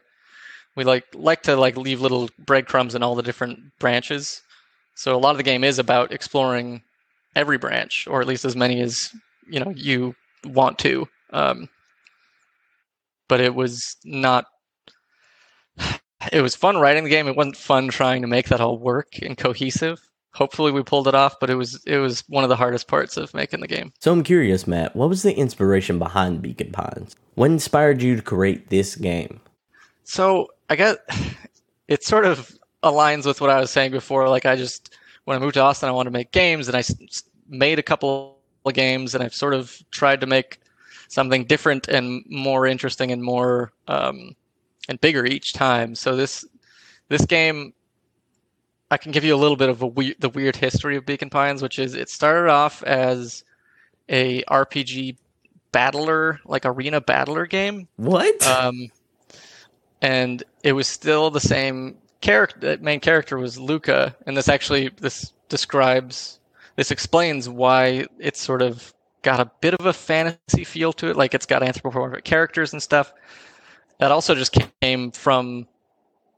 We 0.78 0.86
like 0.86 1.06
like 1.14 1.44
to 1.44 1.58
like 1.58 1.76
leave 1.76 2.00
little 2.00 2.30
breadcrumbs 2.40 2.96
in 2.96 3.04
all 3.04 3.16
the 3.16 3.24
different 3.24 3.78
branches. 3.80 4.42
So 4.94 5.14
a 5.14 5.20
lot 5.20 5.32
of 5.32 5.38
the 5.38 5.44
game 5.44 5.66
is 5.66 5.78
about 5.78 6.14
exploring 6.14 6.84
every 7.36 7.58
branch, 7.58 8.08
or 8.10 8.22
at 8.22 8.28
least 8.28 8.46
as 8.46 8.56
many 8.56 8.82
as 8.82 9.12
you 9.48 9.60
know 9.60 9.72
you 9.76 10.16
want 10.46 10.80
to. 10.80 11.08
Um, 11.32 11.70
but 13.28 13.42
it 13.42 13.56
was 13.56 13.98
not. 14.04 14.46
It 16.32 16.42
was 16.42 16.56
fun 16.56 16.78
writing 16.78 17.04
the 17.04 17.10
game. 17.10 17.28
It 17.28 17.36
wasn't 17.36 17.58
fun 17.58 17.90
trying 17.90 18.22
to 18.22 18.28
make 18.28 18.48
that 18.48 18.62
all 18.62 18.80
work 18.80 19.20
and 19.22 19.38
cohesive. 19.38 20.00
Hopefully, 20.34 20.72
we 20.72 20.82
pulled 20.82 21.08
it 21.08 21.16
off, 21.16 21.40
but 21.40 21.50
it 21.50 21.56
was 21.56 21.84
it 21.86 21.98
was 21.98 22.24
one 22.28 22.44
of 22.44 22.50
the 22.50 22.56
hardest 22.56 22.88
parts 22.88 23.16
of 23.16 23.34
making 23.34 23.60
the 23.60 23.68
game. 23.68 23.94
So 24.00 24.12
I'm 24.12 24.24
curious, 24.24 24.66
Matt. 24.66 24.96
What 24.96 25.10
was 25.10 25.24
the 25.24 25.34
inspiration 25.34 26.00
behind 26.00 26.42
Beacon 26.42 26.72
Pines? 26.72 27.16
What 27.36 27.52
inspired 27.52 28.02
you 28.02 28.16
to 28.16 28.22
create 28.22 28.70
this 28.70 28.96
game? 28.96 29.40
So 30.04 30.48
I 30.70 30.76
guess 30.76 30.98
it 31.88 32.04
sort 32.04 32.26
of 32.26 32.58
aligns 32.84 33.26
with 33.26 33.42
what 33.42 33.50
I 33.50 33.60
was 33.60 33.72
saying 33.72 33.92
before. 33.92 34.28
Like 34.30 34.46
I 34.46 34.56
just 34.56 34.96
when 35.26 35.38
I 35.38 35.40
moved 35.40 35.56
to 35.56 35.62
Austin, 35.62 35.90
I 35.90 35.92
wanted 35.92 36.12
to 36.12 36.14
make 36.14 36.32
games, 36.32 36.68
and 36.68 36.78
I 36.78 36.84
made 37.50 37.78
a 37.80 37.84
couple 37.84 38.38
of 38.66 38.74
games, 38.74 39.14
and 39.14 39.24
I've 39.24 39.36
sort 39.36 39.54
of 39.54 39.78
tried 39.92 40.22
to 40.22 40.28
make 40.28 40.60
something 41.08 41.46
different 41.46 41.88
and 41.88 42.24
more 42.28 42.66
interesting 42.66 43.12
and 43.12 43.22
more 43.22 43.72
um, 43.88 44.36
and 44.88 45.00
bigger 45.02 45.26
each 45.26 45.54
time. 45.54 45.96
So 45.96 46.16
this 46.16 46.46
this 47.10 47.26
game, 47.26 47.74
I 48.90 48.98
can 48.98 49.12
give 49.12 49.24
you 49.24 49.36
a 49.36 49.38
little 49.38 49.58
bit 49.58 49.70
of 49.70 49.82
a 49.82 49.88
we- 49.88 50.16
the 50.20 50.30
weird 50.30 50.56
history 50.56 50.96
of 50.96 51.06
Beacon 51.06 51.30
Pines, 51.30 51.62
which 51.62 51.80
is 51.80 51.94
it 51.96 52.10
started 52.10 52.50
off 52.50 52.82
as 52.84 53.44
a 54.10 54.44
RPG 54.44 55.18
battler, 55.72 56.40
like 56.46 56.66
arena 56.66 57.02
battler 57.02 57.46
game. 57.46 57.88
What? 57.98 58.46
Um, 58.46 58.92
and 60.02 60.44
it 60.64 60.74
was 60.74 60.88
still 60.88 61.32
the 61.32 61.40
same 61.40 61.98
character. 62.26 62.78
Main 62.82 63.00
character 63.00 63.38
was 63.38 63.60
Luka, 63.60 64.16
and 64.26 64.36
this 64.36 64.50
actually 64.50 64.90
this 65.00 65.32
describes 65.48 66.40
this 66.76 66.92
explains 66.92 67.48
why 67.48 68.08
it's 68.20 68.42
sort 68.42 68.62
of 68.62 68.94
got 69.22 69.40
a 69.40 69.50
bit 69.62 69.74
of 69.76 69.86
a 69.86 69.94
fantasy 69.94 70.64
feel 70.64 70.92
to 70.94 71.10
it, 71.10 71.16
like 71.16 71.34
it's 71.34 71.46
got 71.46 71.64
anthropomorphic 71.64 72.24
characters 72.24 72.74
and 72.74 72.82
stuff. 72.82 73.14
That 74.00 74.12
also 74.12 74.36
just 74.36 74.58
came 74.82 75.12
from 75.12 75.68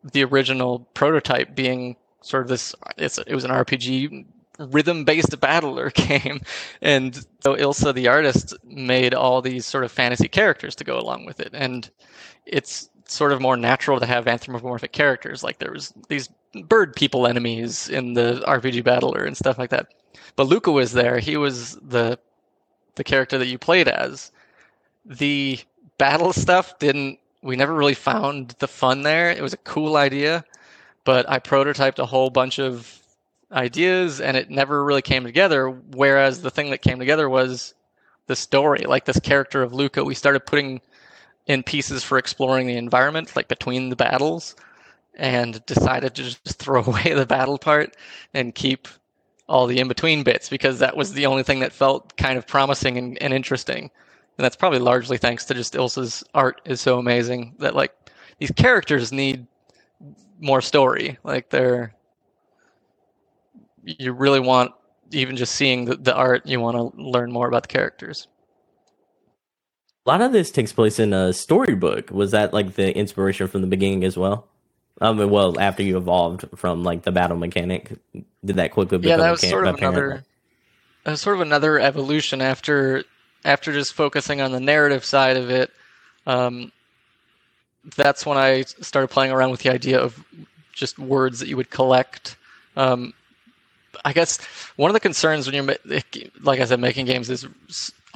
the 0.03 0.23
original 0.23 0.79
prototype 0.93 1.55
being 1.55 1.95
sort 2.21 2.43
of 2.43 2.49
this. 2.49 2.75
It 2.97 3.33
was 3.33 3.45
an 3.45 3.51
RPG 3.51 4.25
rhythm-based 4.59 5.39
battler 5.39 5.89
game, 5.95 6.41
and 6.81 7.15
so 7.39 7.55
Ilsa, 7.55 7.93
the 7.93 8.09
artist, 8.09 8.53
made 8.65 9.13
all 9.13 9.41
these 9.41 9.65
sort 9.65 9.85
of 9.85 9.91
fantasy 9.91 10.27
characters 10.27 10.75
to 10.75 10.83
go 10.83 10.99
along 10.99 11.25
with 11.25 11.39
it, 11.39 11.51
and 11.53 11.89
it's 12.45 12.89
sort 13.07 13.31
of 13.31 13.41
more 13.41 13.57
natural 13.57 13.99
to 13.99 14.05
have 14.05 14.27
anthropomorphic 14.27 14.91
characters. 14.91 15.43
Like 15.43 15.59
there 15.59 15.71
was 15.71 15.93
these 16.09 16.29
bird 16.65 16.95
people 16.95 17.27
enemies 17.27 17.89
in 17.89 18.13
the 18.13 18.43
RPG 18.47 18.83
battler 18.83 19.23
and 19.23 19.35
stuff 19.37 19.57
like 19.57 19.69
that. 19.69 19.87
But 20.35 20.47
Luka 20.47 20.71
was 20.71 20.91
there. 20.93 21.19
He 21.19 21.37
was 21.37 21.75
the 21.75 22.19
the 22.95 23.03
character 23.03 23.37
that 23.37 23.47
you 23.47 23.57
played 23.57 23.87
as. 23.87 24.31
The 25.05 25.59
battle 25.97 26.33
stuff 26.33 26.77
didn't 26.79 27.19
we 27.41 27.55
never 27.55 27.73
really 27.73 27.93
found 27.93 28.55
the 28.59 28.67
fun 28.67 29.03
there. 29.03 29.31
It 29.31 29.41
was 29.41 29.53
a 29.53 29.57
cool 29.57 29.95
idea, 29.95 30.43
but 31.05 31.29
I 31.29 31.39
prototyped 31.39 31.99
a 31.99 32.05
whole 32.05 32.29
bunch 32.29 32.59
of 32.59 32.99
ideas 33.51 34.19
and 34.19 34.35
it 34.35 34.49
never 34.49 34.83
really 34.83 35.01
came 35.01 35.23
together. 35.23 35.69
Whereas 35.69 36.41
the 36.41 36.51
thing 36.51 36.71
that 36.71 36.81
came 36.81 36.99
together 36.99 37.29
was 37.29 37.73
the 38.25 38.35
story, 38.35 38.83
like 38.85 39.05
this 39.05 39.19
character 39.19 39.63
of 39.63 39.73
Luka. 39.73 40.03
We 40.03 40.15
started 40.15 40.45
putting 40.45 40.81
in 41.47 41.63
pieces 41.63 42.03
for 42.03 42.17
exploring 42.17 42.67
the 42.67 42.77
environment, 42.77 43.35
like 43.35 43.47
between 43.47 43.89
the 43.89 43.95
battles, 43.95 44.55
and 45.15 45.65
decided 45.65 46.13
to 46.15 46.23
just 46.23 46.43
throw 46.59 46.83
away 46.83 47.13
the 47.13 47.25
battle 47.25 47.57
part 47.57 47.95
and 48.33 48.53
keep 48.55 48.87
all 49.47 49.65
the 49.65 49.79
in 49.79 49.87
between 49.87 50.23
bits 50.23 50.49
because 50.49 50.79
that 50.79 50.97
was 50.97 51.13
the 51.13 51.25
only 51.25 51.43
thing 51.43 51.59
that 51.59 51.71
felt 51.71 52.15
kind 52.17 52.37
of 52.37 52.45
promising 52.45 52.97
and, 52.97 53.21
and 53.21 53.33
interesting. 53.33 53.89
And 54.37 54.43
that's 54.43 54.57
probably 54.57 54.79
largely 54.79 55.17
thanks 55.17 55.45
to 55.45 55.53
just 55.53 55.73
Ilsa's 55.73 56.23
art 56.33 56.61
is 56.65 56.81
so 56.81 56.99
amazing 56.99 57.55
that 57.59 57.75
like 57.75 57.93
these 58.39 58.51
characters 58.51 59.11
need 59.11 59.47
more 60.39 60.61
story. 60.61 61.17
Like 61.23 61.49
they're 61.49 61.93
you 63.83 64.11
really 64.11 64.41
want 64.41 64.73
even 65.11 65.37
just 65.37 65.55
seeing 65.55 65.85
the, 65.85 65.95
the 65.95 66.13
art, 66.13 66.45
you 66.45 66.59
want 66.59 66.75
to 66.75 67.01
learn 67.01 67.31
more 67.31 67.47
about 67.47 67.63
the 67.63 67.69
characters. 67.69 68.27
A 70.07 70.09
lot 70.09 70.21
of 70.21 70.31
this 70.31 70.51
takes 70.51 70.71
place 70.71 70.99
in 70.99 71.11
a 71.11 71.33
storybook. 71.33 72.11
Was 72.11 72.31
that 72.31 72.53
like 72.53 72.75
the 72.75 72.95
inspiration 72.95 73.49
from 73.49 73.59
the 73.59 73.67
beginning 73.67 74.05
as 74.05 74.15
well? 74.15 74.47
Um, 75.01 75.17
well, 75.29 75.59
after 75.59 75.83
you 75.83 75.97
evolved 75.97 76.45
from 76.55 76.85
like 76.85 77.03
the 77.03 77.11
battle 77.11 77.35
mechanic, 77.35 77.91
did 78.13 78.55
that 78.55 78.71
quickly 78.71 78.99
become 78.99 79.19
yeah, 79.19 79.25
that 79.25 79.31
was 79.31 79.41
sort 79.41 79.67
of 79.67 79.75
apparent? 79.75 79.97
another 79.97 80.23
that 81.03 81.11
was 81.11 81.19
sort 81.19 81.35
of 81.35 81.41
another 81.41 81.77
evolution 81.77 82.41
after 82.41 83.03
after 83.43 83.73
just 83.73 83.93
focusing 83.93 84.39
on 84.39 84.53
the 84.53 84.61
narrative 84.61 85.03
side 85.03 85.35
of 85.35 85.49
it. 85.49 85.71
Um, 86.25 86.71
that's 87.97 88.25
when 88.25 88.37
I 88.37 88.61
started 88.61 89.09
playing 89.09 89.33
around 89.33 89.51
with 89.51 89.59
the 89.59 89.73
idea 89.73 89.99
of 89.99 90.23
just 90.71 90.97
words 90.97 91.39
that 91.39 91.49
you 91.49 91.57
would 91.57 91.69
collect. 91.69 92.37
Um, 92.77 93.13
I 94.05 94.13
guess 94.13 94.39
one 94.77 94.89
of 94.89 94.93
the 94.93 95.01
concerns 95.01 95.47
when 95.47 95.55
you're, 95.55 95.75
like 96.41 96.61
I 96.61 96.65
said, 96.65 96.79
making 96.79 97.07
games 97.07 97.29
is 97.29 97.45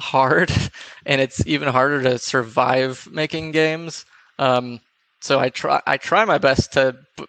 hard, 0.02 0.52
and 1.06 1.20
it's 1.20 1.46
even 1.46 1.68
harder 1.68 2.02
to 2.02 2.18
survive 2.18 3.08
making 3.10 3.52
games. 3.52 4.04
Um, 4.38 4.80
so 5.20 5.38
I 5.38 5.50
try, 5.50 5.80
I 5.86 5.96
try 5.96 6.24
my 6.24 6.38
best 6.38 6.72
to 6.74 6.96
b- 7.16 7.26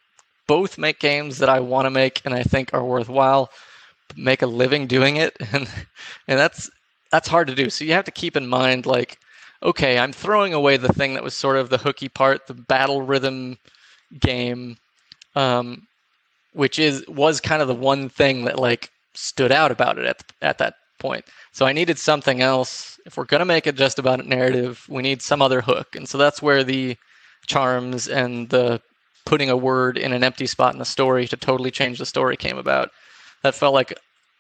both 0.47 0.77
make 0.77 0.99
games 0.99 1.37
that 1.39 1.49
I 1.49 1.59
want 1.59 1.85
to 1.85 1.91
make 1.91 2.21
and 2.25 2.33
I 2.33 2.43
think 2.43 2.73
are 2.73 2.83
worthwhile, 2.83 3.49
make 4.15 4.41
a 4.41 4.47
living 4.47 4.87
doing 4.87 5.17
it, 5.17 5.35
and 5.53 5.69
and 6.27 6.39
that's 6.39 6.69
that's 7.11 7.27
hard 7.27 7.47
to 7.47 7.55
do. 7.55 7.69
So 7.69 7.85
you 7.85 7.93
have 7.93 8.05
to 8.05 8.11
keep 8.11 8.35
in 8.35 8.47
mind, 8.47 8.85
like, 8.85 9.19
okay, 9.61 9.99
I'm 9.99 10.13
throwing 10.13 10.53
away 10.53 10.77
the 10.77 10.93
thing 10.93 11.13
that 11.13 11.23
was 11.23 11.35
sort 11.35 11.57
of 11.57 11.69
the 11.69 11.77
hooky 11.77 12.09
part, 12.09 12.47
the 12.47 12.55
battle 12.55 13.01
rhythm 13.01 13.57
game. 14.19 14.77
Um, 15.35 15.87
which 16.53 16.79
is 16.79 17.05
was 17.07 17.41
kind 17.41 17.61
of 17.61 17.67
the 17.67 17.75
one 17.75 18.09
thing 18.09 18.45
that 18.45 18.59
like 18.59 18.89
stood 19.13 19.51
out 19.51 19.71
about 19.71 19.97
it 19.97 20.05
at 20.05 20.23
at 20.41 20.57
that 20.59 20.75
point. 20.99 21.25
So 21.53 21.65
I 21.65 21.71
needed 21.73 21.97
something 21.97 22.41
else. 22.41 22.99
If 23.05 23.15
we're 23.15 23.25
gonna 23.25 23.45
make 23.45 23.67
it 23.67 23.75
just 23.75 23.99
about 23.99 24.19
a 24.19 24.27
narrative, 24.27 24.85
we 24.89 25.01
need 25.01 25.21
some 25.21 25.41
other 25.41 25.61
hook, 25.61 25.95
and 25.95 26.09
so 26.09 26.17
that's 26.17 26.41
where 26.41 26.63
the 26.63 26.97
charms 27.47 28.07
and 28.07 28.49
the 28.49 28.81
putting 29.25 29.49
a 29.49 29.57
word 29.57 29.97
in 29.97 30.13
an 30.13 30.23
empty 30.23 30.47
spot 30.47 30.73
in 30.73 30.79
the 30.79 30.85
story 30.85 31.27
to 31.27 31.37
totally 31.37 31.71
change 31.71 31.99
the 31.99 32.05
story 32.05 32.35
came 32.35 32.57
about. 32.57 32.89
That 33.43 33.55
felt 33.55 33.73
like 33.73 33.93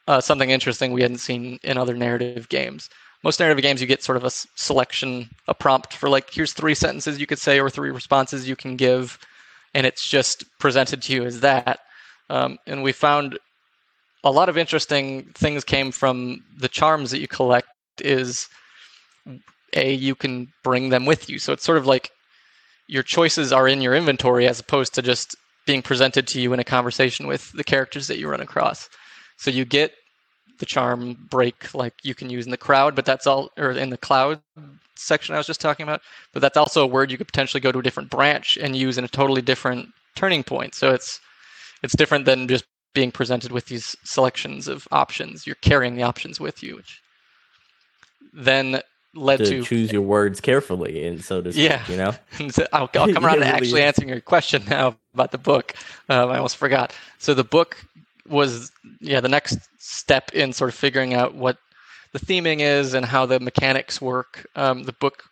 uh, 0.07 0.21
something 0.21 0.49
interesting 0.49 0.91
we 0.91 1.01
hadn't 1.01 1.19
seen 1.19 1.59
in 1.63 1.77
other 1.77 1.95
narrative 1.95 2.49
games. 2.49 2.89
Most 3.23 3.39
narrative 3.39 3.61
games, 3.61 3.79
you 3.79 3.87
get 3.87 4.03
sort 4.03 4.17
of 4.17 4.25
a 4.25 4.31
selection, 4.55 5.29
a 5.47 5.53
prompt 5.53 5.93
for 5.93 6.09
like, 6.09 6.33
here's 6.33 6.51
three 6.51 6.75
sentences 6.75 7.19
you 7.19 7.25
could 7.25 7.39
say 7.39 7.59
or 7.59 7.69
three 7.69 7.91
responses 7.91 8.49
you 8.49 8.55
can 8.55 8.75
give, 8.75 9.17
and 9.73 9.85
it's 9.85 10.09
just 10.09 10.43
presented 10.59 11.01
to 11.03 11.13
you 11.13 11.23
as 11.23 11.39
that. 11.39 11.79
Um, 12.29 12.57
and 12.67 12.83
we 12.83 12.91
found 12.91 13.39
a 14.23 14.31
lot 14.31 14.49
of 14.49 14.57
interesting 14.57 15.23
things 15.33 15.63
came 15.63 15.91
from 15.91 16.43
the 16.57 16.69
charms 16.69 17.11
that 17.11 17.19
you 17.19 17.27
collect. 17.27 17.67
Is 17.99 18.47
a 19.73 19.93
you 19.93 20.15
can 20.15 20.51
bring 20.63 20.89
them 20.89 21.05
with 21.05 21.29
you, 21.29 21.39
so 21.39 21.53
it's 21.53 21.63
sort 21.63 21.77
of 21.77 21.85
like 21.85 22.11
your 22.87 23.03
choices 23.03 23.53
are 23.53 23.67
in 23.67 23.81
your 23.81 23.95
inventory 23.95 24.47
as 24.47 24.59
opposed 24.59 24.93
to 24.95 25.01
just 25.01 25.35
being 25.65 25.81
presented 25.81 26.27
to 26.27 26.41
you 26.41 26.53
in 26.53 26.59
a 26.59 26.63
conversation 26.63 27.27
with 27.27 27.51
the 27.53 27.63
characters 27.63 28.07
that 28.07 28.17
you 28.17 28.27
run 28.27 28.41
across. 28.41 28.89
So 29.37 29.51
you 29.51 29.65
get 29.65 29.93
the 30.59 30.65
charm 30.65 31.27
break 31.29 31.73
like 31.73 31.93
you 32.03 32.15
can 32.15 32.29
use 32.29 32.45
in 32.45 32.51
the 32.51 32.57
crowd, 32.57 32.95
but 32.95 33.05
that's 33.05 33.27
all 33.27 33.51
or 33.57 33.71
in 33.71 33.89
the 33.89 33.97
cloud 33.97 34.41
section 34.95 35.35
I 35.35 35.37
was 35.37 35.47
just 35.47 35.61
talking 35.61 35.83
about. 35.83 36.01
But 36.33 36.41
that's 36.41 36.57
also 36.57 36.83
a 36.83 36.87
word 36.87 37.11
you 37.11 37.17
could 37.17 37.27
potentially 37.27 37.61
go 37.61 37.71
to 37.71 37.79
a 37.79 37.83
different 37.83 38.09
branch 38.09 38.57
and 38.57 38.75
use 38.75 38.97
in 38.97 39.03
a 39.03 39.07
totally 39.09 39.41
different 39.41 39.89
turning 40.15 40.43
point. 40.43 40.75
So 40.75 40.93
it's 40.93 41.19
it's 41.81 41.95
different 41.95 42.25
than 42.25 42.47
just 42.47 42.65
being 42.93 43.11
presented 43.11 43.51
with 43.51 43.65
these 43.65 43.95
selections 44.03 44.67
of 44.67 44.87
options. 44.91 45.45
You're 45.45 45.55
carrying 45.55 45.95
the 45.95 46.03
options 46.03 46.39
with 46.39 46.63
you, 46.63 46.75
which 46.77 47.01
then 48.33 48.81
led 49.15 49.37
to, 49.37 49.45
to 49.45 49.63
choose 49.63 49.91
your 49.91 50.01
words 50.01 50.41
carefully, 50.41 51.05
and 51.05 51.23
so 51.23 51.41
does. 51.41 51.57
Yeah. 51.57 51.83
You 51.87 51.97
know, 51.97 52.15
so 52.49 52.65
I'll, 52.73 52.89
I'll 52.95 53.13
come 53.13 53.25
around 53.25 53.35
to 53.35 53.41
really 53.41 53.51
actually 53.51 53.81
is. 53.81 53.87
answering 53.87 54.09
your 54.09 54.21
question 54.21 54.63
now 54.69 54.95
about 55.13 55.31
the 55.31 55.37
book. 55.37 55.73
Um, 56.09 56.29
I 56.29 56.37
almost 56.37 56.57
forgot. 56.57 56.93
So 57.19 57.33
the 57.33 57.43
book 57.43 57.77
was 58.29 58.71
yeah 59.01 59.19
the 59.19 59.29
next 59.29 59.59
step 59.79 60.31
in 60.33 60.53
sort 60.53 60.69
of 60.69 60.75
figuring 60.75 61.13
out 61.13 61.35
what 61.35 61.57
the 62.13 62.19
theming 62.19 62.59
is 62.59 62.93
and 62.93 63.05
how 63.05 63.25
the 63.25 63.39
mechanics 63.39 64.01
work. 64.01 64.47
Um, 64.55 64.83
the 64.83 64.93
book 64.93 65.23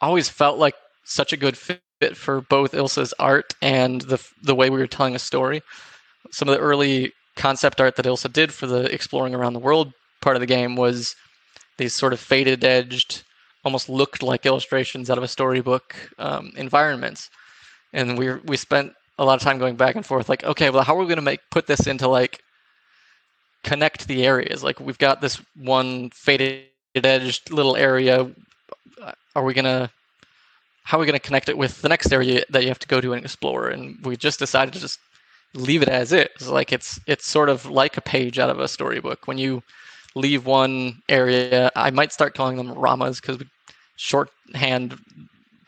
always 0.00 0.28
felt 0.28 0.58
like 0.58 0.74
such 1.04 1.32
a 1.32 1.36
good 1.36 1.56
fit 1.56 1.80
for 2.16 2.40
both 2.40 2.72
Ilsa's 2.72 3.14
art 3.18 3.54
and 3.62 4.00
the 4.02 4.24
the 4.42 4.54
way 4.54 4.70
we 4.70 4.78
were 4.78 4.86
telling 4.86 5.14
a 5.14 5.20
story. 5.20 5.62
Some 6.32 6.48
of 6.48 6.56
the 6.56 6.60
early 6.60 7.12
concept 7.36 7.80
art 7.80 7.96
that 7.96 8.06
Ilsa 8.06 8.32
did 8.32 8.52
for 8.52 8.66
the 8.66 8.92
exploring 8.92 9.34
around 9.34 9.52
the 9.52 9.58
world 9.58 9.92
part 10.20 10.36
of 10.36 10.40
the 10.40 10.46
game 10.46 10.76
was 10.76 11.16
these 11.78 11.94
sort 11.94 12.12
of 12.12 12.20
faded 12.20 12.64
edged 12.64 13.22
almost 13.64 13.88
looked 13.88 14.22
like 14.22 14.44
illustrations 14.44 15.08
out 15.08 15.18
of 15.18 15.24
a 15.24 15.28
storybook 15.28 15.96
um, 16.18 16.52
environments 16.56 17.30
and 17.92 18.18
we 18.18 18.34
we 18.44 18.56
spent 18.56 18.92
a 19.18 19.24
lot 19.24 19.34
of 19.34 19.40
time 19.40 19.58
going 19.58 19.76
back 19.76 19.94
and 19.94 20.04
forth 20.04 20.28
like 20.28 20.44
okay 20.44 20.68
well 20.68 20.82
how 20.82 20.94
are 20.94 21.00
we 21.00 21.06
going 21.06 21.16
to 21.16 21.22
make 21.22 21.40
put 21.50 21.66
this 21.66 21.86
into 21.86 22.06
like 22.06 22.42
connect 23.62 24.08
the 24.08 24.26
areas? 24.26 24.62
Like 24.62 24.80
we've 24.80 24.98
got 24.98 25.20
this 25.20 25.40
one 25.56 26.10
faded 26.10 26.64
edged 26.94 27.50
little 27.50 27.76
area. 27.76 28.30
Are 29.34 29.44
we 29.44 29.54
going 29.54 29.64
to 29.64 29.90
how 30.84 30.98
are 30.98 31.00
we 31.00 31.06
going 31.06 31.18
to 31.18 31.24
connect 31.24 31.48
it 31.48 31.56
with 31.56 31.80
the 31.80 31.88
next 31.88 32.12
area 32.12 32.42
that 32.50 32.62
you 32.62 32.68
have 32.68 32.78
to 32.80 32.88
go 32.88 33.00
to 33.00 33.12
and 33.12 33.24
explore? 33.24 33.68
And 33.68 33.96
we 34.04 34.16
just 34.16 34.38
decided 34.38 34.74
to 34.74 34.80
just 34.80 34.98
leave 35.54 35.82
it 35.82 35.88
as 35.88 36.12
is. 36.12 36.48
Like 36.48 36.72
it's 36.72 36.98
it's 37.06 37.26
sort 37.26 37.48
of 37.48 37.66
like 37.66 37.96
a 37.96 38.02
page 38.02 38.38
out 38.38 38.50
of 38.50 38.58
a 38.58 38.68
storybook. 38.68 39.26
When 39.26 39.38
you 39.38 39.62
leave 40.14 40.44
one 40.44 41.00
area 41.08 41.70
i 41.74 41.90
might 41.90 42.12
start 42.12 42.34
calling 42.34 42.58
them 42.58 42.70
ramas 42.72 43.18
because 43.18 43.38
we 43.38 43.46
shorthand 43.96 44.98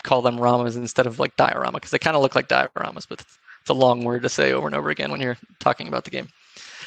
call 0.03 0.21
them 0.21 0.38
ramas 0.38 0.76
instead 0.76 1.07
of 1.07 1.19
like 1.19 1.35
diorama 1.37 1.79
because 1.79 1.91
they 1.91 1.99
kind 1.99 2.14
of 2.14 2.23
look 2.23 2.35
like 2.35 2.47
dioramas 2.47 3.07
but 3.09 3.25
it's 3.64 3.71
a 3.71 3.75
long 3.75 4.05
word 4.05 4.23
to 4.23 4.29
say 4.29 4.53
over 4.53 4.67
and 4.67 4.76
over 4.76 4.91
again 4.91 5.11
when 5.11 5.23
you're 5.23 5.38
talking 5.59 5.88
about 5.88 6.05
the 6.05 6.11
game. 6.11 6.29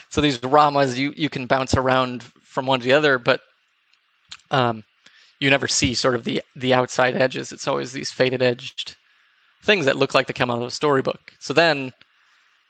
So 0.10 0.22
these 0.22 0.42
ramas 0.44 1.00
you 1.00 1.12
you 1.18 1.27
can 1.27 1.48
bounce 1.48 1.74
around 1.74 2.22
from 2.44 2.68
one 2.68 2.80
to 2.80 2.86
the 2.86 2.94
other 2.94 3.18
but 3.18 3.42
um, 4.51 4.84
you 5.39 5.50
never 5.50 5.68
see 5.68 5.96
sort 5.96 6.13
of 6.13 6.24
the 6.24 6.44
the 6.56 6.75
outside 6.75 7.16
edges. 7.16 7.51
It's 7.51 7.68
always 7.68 7.94
these 7.94 8.12
faded 8.12 8.44
edged 8.44 8.96
things 9.63 9.86
that 9.86 9.98
look 9.98 10.13
like 10.13 10.27
they 10.27 10.34
come 10.34 10.51
out 10.51 10.62
of 10.62 10.68
a 10.68 10.72
storybook. 10.72 11.34
So 11.39 11.51
then 11.51 11.94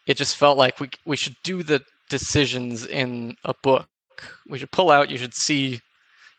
it 0.07 0.17
just 0.17 0.37
felt 0.37 0.57
like 0.57 0.79
we 0.79 0.89
we 1.05 1.17
should 1.17 1.35
do 1.43 1.61
the 1.61 1.83
decisions 2.09 2.85
in 2.85 3.35
a 3.43 3.53
book. 3.61 3.87
We 4.47 4.57
should 4.57 4.71
pull 4.71 4.89
out. 4.89 5.11
You 5.11 5.17
should 5.17 5.35
see. 5.35 5.81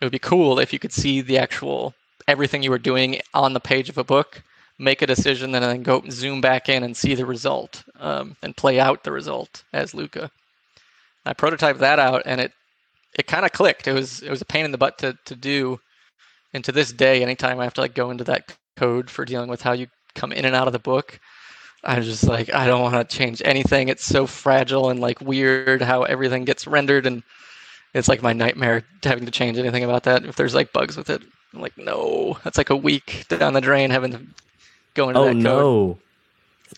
It 0.01 0.05
would 0.05 0.13
be 0.13 0.19
cool 0.19 0.59
if 0.59 0.73
you 0.73 0.79
could 0.79 0.93
see 0.93 1.21
the 1.21 1.39
actual 1.39 1.95
everything 2.27 2.63
you 2.63 2.71
were 2.71 2.79
doing 2.79 3.21
on 3.35 3.53
the 3.53 3.61
page 3.61 3.89
of 3.89 3.99
a 3.99 4.05
book. 4.05 4.43
Make 4.79 5.03
a 5.03 5.07
decision 5.07 5.55
and 5.55 5.65
then 5.65 5.83
go 5.83 6.03
zoom 6.09 6.41
back 6.41 6.69
in 6.69 6.85
and 6.85 6.97
see 6.97 7.15
the 7.15 7.27
result 7.27 7.83
um, 7.99 8.37
and 8.43 8.57
play 8.57 8.79
out 8.79 9.03
the 9.03 9.13
result 9.13 9.65
as 9.73 9.93
Luka. 9.93 10.31
I 11.27 11.35
prototyped 11.35 11.79
that 11.79 11.99
out 11.99 12.23
and 12.27 12.41
it 12.41 12.53
it 13.19 13.27
kind 13.27 13.45
of 13.45 13.53
clicked. 13.53 13.87
It 13.87 13.93
was 13.93 14.23
it 14.23 14.31
was 14.31 14.41
a 14.41 14.47
pain 14.47 14.65
in 14.65 14.73
the 14.73 14.79
butt 14.79 14.99
to 14.99 15.19
to 15.27 15.35
do, 15.35 15.79
and 16.55 16.65
to 16.65 16.73
this 16.73 16.93
day, 16.93 17.23
anytime 17.23 17.61
I 17.61 17.65
have 17.65 17.75
to 17.75 17.81
like 17.83 17.95
go 17.95 18.11
into 18.11 18.25
that 18.25 18.57
code 18.77 19.11
for 19.11 19.25
dealing 19.25 19.51
with 19.51 19.63
how 19.63 19.73
you 19.73 19.89
come 20.15 20.33
in 20.33 20.45
and 20.45 20.55
out 20.55 20.69
of 20.69 20.73
the 20.73 20.79
book, 20.79 21.21
I'm 21.85 22.03
just 22.03 22.25
like 22.25 22.53
I 22.53 22.67
don't 22.67 22.83
want 22.83 23.09
to 23.09 23.17
change 23.17 23.41
anything. 23.45 23.89
It's 23.89 24.05
so 24.05 24.27
fragile 24.27 24.91
and 24.91 25.01
like 25.01 25.21
weird 25.21 25.81
how 25.83 26.03
everything 26.03 26.45
gets 26.45 26.67
rendered, 26.67 27.07
and 27.07 27.23
it's 27.95 28.09
like 28.09 28.23
my 28.23 28.33
nightmare 28.33 28.85
having 29.03 29.27
to 29.27 29.31
change 29.31 29.59
anything 29.59 29.85
about 29.85 30.05
that. 30.05 30.25
If 30.25 30.37
there's 30.37 30.55
like 30.55 30.73
bugs 30.73 30.97
with 30.97 31.11
it, 31.11 31.23
I'm 31.55 31.61
like 31.61 31.79
no, 31.79 32.39
that's 32.45 32.59
like 32.59 32.71
a 32.71 32.77
week 32.77 33.27
down 33.29 33.53
the 33.53 33.61
drain 33.61 33.91
having 33.91 34.13
to 34.13 34.21
go 34.95 35.09
into 35.09 35.21
oh 35.21 35.33
that 35.33 35.41
code. 35.41 35.67
no! 35.67 35.99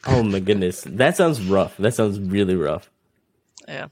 Oh 0.07 0.23
my 0.23 0.40
goodness, 0.40 0.83
that 0.83 1.16
sounds 1.16 1.40
rough. 1.40 1.76
That 1.78 1.95
sounds 1.95 2.19
really 2.21 2.57
rough. 2.57 2.90
Yeah, 3.66 3.88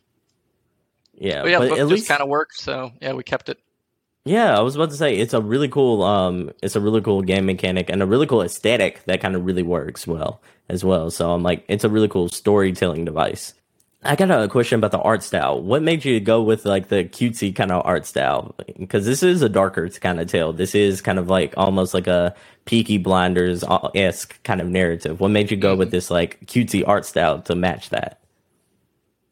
Yeah, 1.15 1.43
but 1.43 1.51
yeah, 1.51 1.59
but 1.61 1.79
at 1.79 1.89
just 1.89 1.91
least 1.91 2.09
kind 2.09 2.21
of 2.21 2.29
worked. 2.29 2.59
So 2.59 2.93
yeah, 3.01 3.15
we 3.15 3.23
kept 3.23 3.49
it. 3.49 3.59
Yeah, 4.29 4.59
I 4.59 4.61
was 4.61 4.77
about 4.77 4.91
to 4.91 4.97
say 4.97 5.17
it's 5.17 5.33
a 5.33 5.41
really 5.41 5.69
cool 5.69 6.03
um 6.03 6.51
it's 6.63 6.77
a 6.77 6.81
really 6.81 7.01
cool 7.01 7.23
game 7.23 7.47
mechanic 7.47 7.89
and 7.89 8.03
a 8.03 8.07
really 8.07 8.27
cool 8.27 8.43
aesthetic 8.43 9.03
that 9.07 9.23
kind 9.23 9.35
of 9.35 9.47
really 9.47 9.63
works 9.63 10.07
well 10.07 10.43
as 10.69 10.85
well. 10.85 11.11
So 11.11 11.33
I'm 11.33 11.43
like 11.43 11.65
it's 11.67 11.83
a 11.83 11.89
really 11.89 12.09
cool 12.09 12.29
storytelling 12.29 13.07
device. 13.07 13.55
I 14.03 14.17
got 14.17 14.31
a 14.31 14.47
question 14.47 14.79
about 14.79 14.91
the 14.91 15.01
art 15.01 15.23
style. 15.23 15.63
What 15.63 15.83
made 15.83 16.05
you 16.05 16.21
go 16.21 16.43
with 16.43 16.67
like 16.67 16.89
the 16.89 17.05
cutesy 17.05 17.57
kind 17.57 17.73
of 17.73 17.81
art 17.87 18.05
style? 18.05 18.55
Because 18.79 19.07
this 19.07 19.23
is 19.23 19.41
a 19.41 19.49
darker 19.49 19.89
kind 19.89 20.21
of 20.21 20.29
tale. 20.29 20.53
This 20.53 20.75
is 20.75 21.01
kind 21.01 21.19
of 21.19 21.31
like 21.31 21.55
almost 21.57 21.95
like 21.95 22.07
a 22.07 22.35
Peaky 22.67 22.99
Blinders 22.99 23.65
esque 23.95 24.43
kind 24.43 24.61
of 24.61 24.69
narrative. 24.69 25.21
What 25.21 25.31
made 25.31 25.51
you 25.51 25.57
go 25.57 25.75
with 25.75 25.91
this 25.91 26.11
like 26.11 26.39
cutesy 26.45 26.87
art 26.87 27.07
style 27.07 27.41
to 27.43 27.55
match 27.55 27.89
that? 27.91 28.21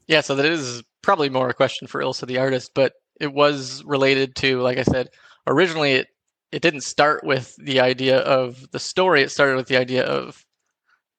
Yeah, 0.06 0.22
so 0.22 0.34
that 0.36 0.46
is 0.46 0.82
probably 1.02 1.28
more 1.28 1.50
a 1.50 1.54
question 1.54 1.86
for 1.86 2.00
Ilsa 2.00 2.26
the 2.26 2.38
artist, 2.38 2.70
but 2.74 2.94
it 3.20 3.32
was 3.32 3.82
related 3.84 4.36
to, 4.36 4.60
like 4.60 4.78
I 4.78 4.82
said, 4.82 5.08
originally 5.46 5.92
it 5.92 6.08
it 6.52 6.62
didn't 6.62 6.82
start 6.82 7.24
with 7.24 7.56
the 7.56 7.80
idea 7.80 8.18
of 8.18 8.70
the 8.70 8.78
story. 8.78 9.22
It 9.22 9.30
started 9.30 9.56
with 9.56 9.66
the 9.66 9.76
idea 9.76 10.04
of 10.04 10.44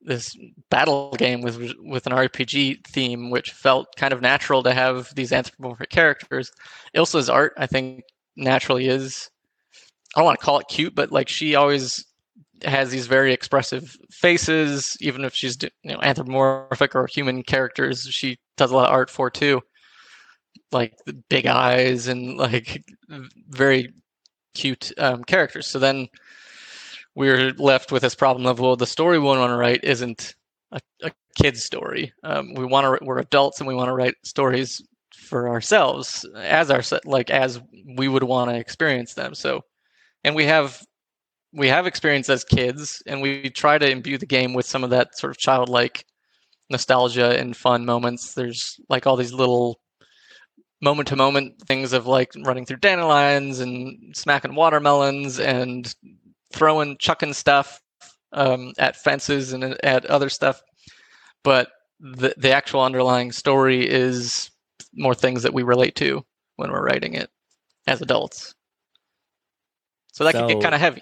this 0.01 0.38
battle 0.70 1.13
game 1.18 1.42
with 1.42 1.74
with 1.80 2.08
an 2.08 2.13
RPG 2.13 2.88
theme, 2.88 3.30
which 3.30 3.51
felt 3.51 3.96
kind 3.98 4.13
of 4.13 4.22
natural 4.22 4.63
to 4.63 4.74
have 4.74 5.13
these 5.16 5.34
anthropomorphic 5.34 5.89
characters. 5.89 6.51
Ilsa's 6.96 7.30
art, 7.30 7.54
I 7.58 7.68
think, 7.68 8.04
naturally 8.36 8.88
is. 8.88 9.30
I 10.16 10.22
don't 10.22 10.25
want 10.25 10.39
to 10.39 10.46
call 10.46 10.60
it 10.60 10.68
cute, 10.70 10.96
but 10.96 11.12
like 11.12 11.27
she 11.27 11.56
always 11.56 12.06
has 12.63 12.89
these 12.89 13.08
very 13.08 13.34
expressive 13.34 13.96
faces, 14.10 14.98
even 15.01 15.25
if 15.25 15.36
she's 15.36 15.58
you 15.62 15.70
know 15.92 16.01
anthropomorphic 16.01 16.96
or 16.96 17.06
human 17.08 17.44
characters. 17.44 18.08
She 18.10 18.39
does 18.56 18.72
a 18.72 18.75
lot 18.75 18.88
of 18.88 18.94
art 18.94 19.10
for 19.10 19.30
too, 19.30 19.62
like 20.72 20.98
big 21.30 21.48
eyes 21.48 22.08
and 22.08 22.38
like 22.38 22.84
very 23.50 23.94
cute 24.54 24.92
um, 24.98 25.24
characters. 25.24 25.68
So 25.68 25.80
then 25.80 26.08
we're 27.16 27.52
left 27.54 27.92
with 27.92 28.02
this 28.02 28.16
problem 28.16 28.46
of 28.46 28.60
well, 28.60 28.76
the 28.76 28.86
story 28.86 29.20
we 29.20 29.26
want 29.26 29.50
to 29.50 29.56
write 29.56 29.84
isn't 29.84 30.36
a, 30.72 30.80
a 31.04 31.12
kid's 31.36 31.64
story. 31.64 32.14
Um, 32.24 32.54
we 32.54 32.66
want 32.66 33.00
to 33.00 33.06
we're 33.06 33.20
adults 33.20 33.60
and 33.60 33.68
we 33.68 33.76
want 33.76 33.88
to 33.90 33.94
write 33.94 34.16
stories 34.24 34.82
for 35.16 35.50
ourselves 35.50 36.26
as 36.36 36.72
our 36.72 36.82
like 37.06 37.30
as 37.30 37.60
we 37.98 38.08
would 38.08 38.24
want 38.24 38.50
to 38.50 38.58
experience 38.58 39.13
them. 39.13 39.36
So, 39.36 39.62
and 40.24 40.36
we 40.36 40.46
have 40.46 40.82
we 41.54 41.68
have 41.70 41.88
experience 41.88 42.30
as 42.30 42.44
kids, 42.44 43.02
and 43.08 43.22
we 43.22 43.50
try 43.50 43.78
to 43.78 43.89
imbue 43.89 44.18
the 44.18 44.26
game 44.26 44.54
with 44.54 44.65
some 44.65 44.84
of 44.84 44.89
that 44.91 45.18
sort 45.18 45.32
of 45.32 45.38
childlike 45.38 46.06
nostalgia 46.70 47.39
and 47.39 47.56
fun 47.56 47.86
moments. 47.86 48.34
There's 48.34 48.80
like 48.89 49.08
all 49.08 49.15
these 49.15 49.34
little 49.34 49.80
moment 50.82 51.08
to 51.08 51.16
moment 51.16 51.60
things 51.62 51.94
of 51.94 52.06
like 52.06 52.32
running 52.44 52.66
through 52.66 52.78
dandelions 52.78 53.60
and 53.60 54.16
smacking 54.16 54.56
watermelons 54.56 55.40
and 55.40 55.96
throwing 56.54 56.98
chucking 56.98 57.34
stuff 57.34 57.82
um, 58.34 58.74
at 58.78 58.96
fences 58.96 59.54
and 59.54 59.63
at 59.84 60.06
other 60.06 60.30
stuff 60.30 60.62
but 61.44 61.70
the 62.00 62.34
the 62.38 62.52
actual 62.52 62.82
underlying 62.82 63.32
story 63.32 63.88
is 63.90 64.52
more 64.94 65.16
things 65.16 65.44
that 65.44 65.54
we 65.54 65.63
relate 65.63 65.96
to 65.96 66.24
when 66.58 66.72
we're 66.72 66.84
writing 66.84 67.13
it 67.13 67.30
as 67.88 68.02
adults 68.02 68.54
so 70.12 70.24
that 70.24 70.34
can 70.34 70.48
get 70.48 70.62
kind 70.62 70.76
of 70.76 70.82
heavy 70.82 71.02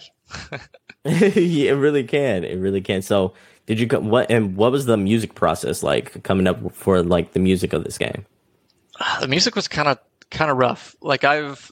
yeah, 1.06 1.72
it 1.72 1.76
really 1.76 2.04
can. 2.04 2.44
It 2.44 2.58
really 2.58 2.82
can. 2.82 3.04
So, 3.04 3.34
did 3.68 3.80
you 3.80 3.86
come? 3.86 4.10
What 4.10 4.32
and 4.32 4.58
what 4.58 4.72
was 4.72 4.88
the 4.88 4.98
music 4.98 5.36
process 5.36 5.84
like 5.84 6.24
coming 6.24 6.48
up 6.48 6.74
for 6.74 7.04
like 7.04 7.34
the 7.34 7.40
music 7.40 7.74
of 7.74 7.84
this 7.84 8.00
game? 8.00 8.26
The 9.22 9.28
music 9.28 9.56
was 9.56 9.68
kind 9.68 9.88
of 9.88 10.00
kind 10.32 10.52
of 10.52 10.58
rough. 10.58 10.96
Like 11.02 11.24
I've 11.24 11.72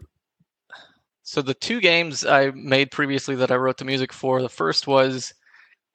so 1.24 1.42
the 1.42 1.54
two 1.54 1.80
games 1.80 2.26
I 2.26 2.52
made 2.52 2.92
previously 2.92 3.36
that 3.36 3.52
I 3.52 3.56
wrote 3.56 3.78
the 3.78 3.86
music 3.86 4.14
for. 4.14 4.42
The 4.42 4.50
first 4.50 4.88
was 4.88 5.34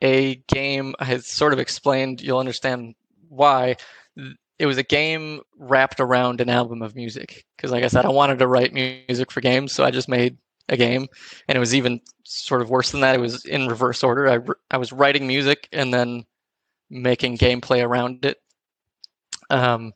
a 0.02 0.36
game 0.48 0.94
I 0.98 1.04
had 1.04 1.24
sort 1.24 1.52
of 1.52 1.58
explained. 1.58 2.20
You'll 2.20 2.38
understand 2.38 2.94
why. 3.28 3.76
It 4.58 4.66
was 4.66 4.78
a 4.78 4.82
game 4.82 5.40
wrapped 5.56 6.00
around 6.00 6.40
an 6.40 6.48
album 6.48 6.82
of 6.82 6.96
music 6.96 7.44
because, 7.56 7.70
like 7.70 7.84
I 7.84 7.88
said, 7.88 8.04
I 8.04 8.10
wanted 8.10 8.40
to 8.40 8.48
write 8.48 8.72
music 8.72 9.30
for 9.30 9.40
games, 9.40 9.72
so 9.72 9.84
I 9.84 9.90
just 9.92 10.08
made 10.08 10.36
a 10.68 10.76
game, 10.76 11.06
and 11.46 11.56
it 11.56 11.60
was 11.60 11.74
even 11.74 12.00
sort 12.24 12.60
of 12.60 12.70
worse 12.70 12.90
than 12.90 13.00
that. 13.02 13.14
It 13.14 13.20
was 13.20 13.44
in 13.44 13.68
reverse 13.68 14.02
order. 14.02 14.28
I 14.28 14.38
I 14.74 14.78
was 14.78 14.92
writing 14.92 15.26
music 15.26 15.68
and 15.72 15.94
then 15.94 16.24
making 16.90 17.38
gameplay 17.38 17.84
around 17.84 18.24
it. 18.24 18.38
Um, 19.50 19.92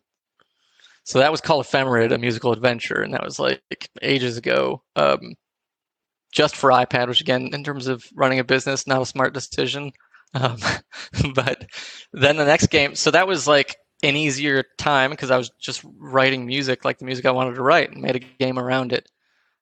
so 1.04 1.18
that 1.18 1.32
was 1.32 1.40
called 1.40 1.66
Ephemerid, 1.66 2.12
a 2.12 2.18
musical 2.18 2.52
adventure, 2.52 3.02
and 3.02 3.14
that 3.14 3.24
was 3.24 3.38
like 3.38 3.62
ages 4.02 4.36
ago. 4.36 4.82
Um, 4.96 5.34
just 6.32 6.56
for 6.56 6.70
iPad, 6.70 7.08
which 7.08 7.20
again, 7.20 7.50
in 7.52 7.62
terms 7.62 7.86
of 7.86 8.04
running 8.14 8.38
a 8.38 8.44
business, 8.44 8.86
not 8.86 9.02
a 9.02 9.06
smart 9.06 9.34
decision. 9.34 9.92
Um, 10.34 10.56
but 11.34 11.66
then 12.12 12.36
the 12.36 12.46
next 12.46 12.68
game, 12.68 12.94
so 12.94 13.10
that 13.10 13.28
was 13.28 13.46
like 13.46 13.76
an 14.02 14.16
easier 14.16 14.64
time 14.78 15.10
because 15.10 15.30
I 15.30 15.36
was 15.36 15.50
just 15.60 15.84
writing 15.98 16.46
music, 16.46 16.84
like 16.84 16.98
the 16.98 17.04
music 17.04 17.26
I 17.26 17.32
wanted 17.32 17.54
to 17.54 17.62
write, 17.62 17.92
and 17.92 18.02
made 18.02 18.16
a 18.16 18.20
game 18.20 18.58
around 18.58 18.92
it. 18.92 19.08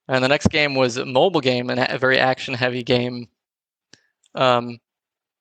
And 0.08 0.24
the 0.24 0.28
next 0.28 0.48
game 0.48 0.74
was 0.74 0.96
a 0.96 1.06
mobile 1.06 1.40
game 1.40 1.70
and 1.70 1.78
a 1.80 1.98
very 1.98 2.18
action-heavy 2.18 2.82
game, 2.82 3.28
um, 4.34 4.78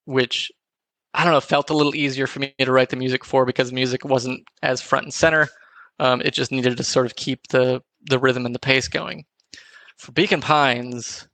which 0.05 0.51
I 1.13 1.23
don't 1.23 1.33
know 1.33 1.41
felt 1.41 1.71
a 1.71 1.75
little 1.75 1.95
easier 1.95 2.27
for 2.27 2.39
me 2.39 2.53
to 2.59 2.71
write 2.71 2.89
the 2.89 2.95
music 2.95 3.25
for 3.25 3.45
because 3.45 3.71
music 3.71 4.05
wasn't 4.05 4.43
as 4.61 4.81
front 4.81 5.05
and 5.05 5.13
center. 5.13 5.47
Um, 5.99 6.21
it 6.21 6.33
just 6.33 6.51
needed 6.51 6.77
to 6.77 6.83
sort 6.83 7.05
of 7.05 7.15
keep 7.15 7.47
the 7.47 7.81
the 8.09 8.19
rhythm 8.19 8.45
and 8.45 8.55
the 8.55 8.59
pace 8.59 8.87
going. 8.87 9.25
For 9.97 10.11
Beacon 10.13 10.41
Pines, 10.41 11.27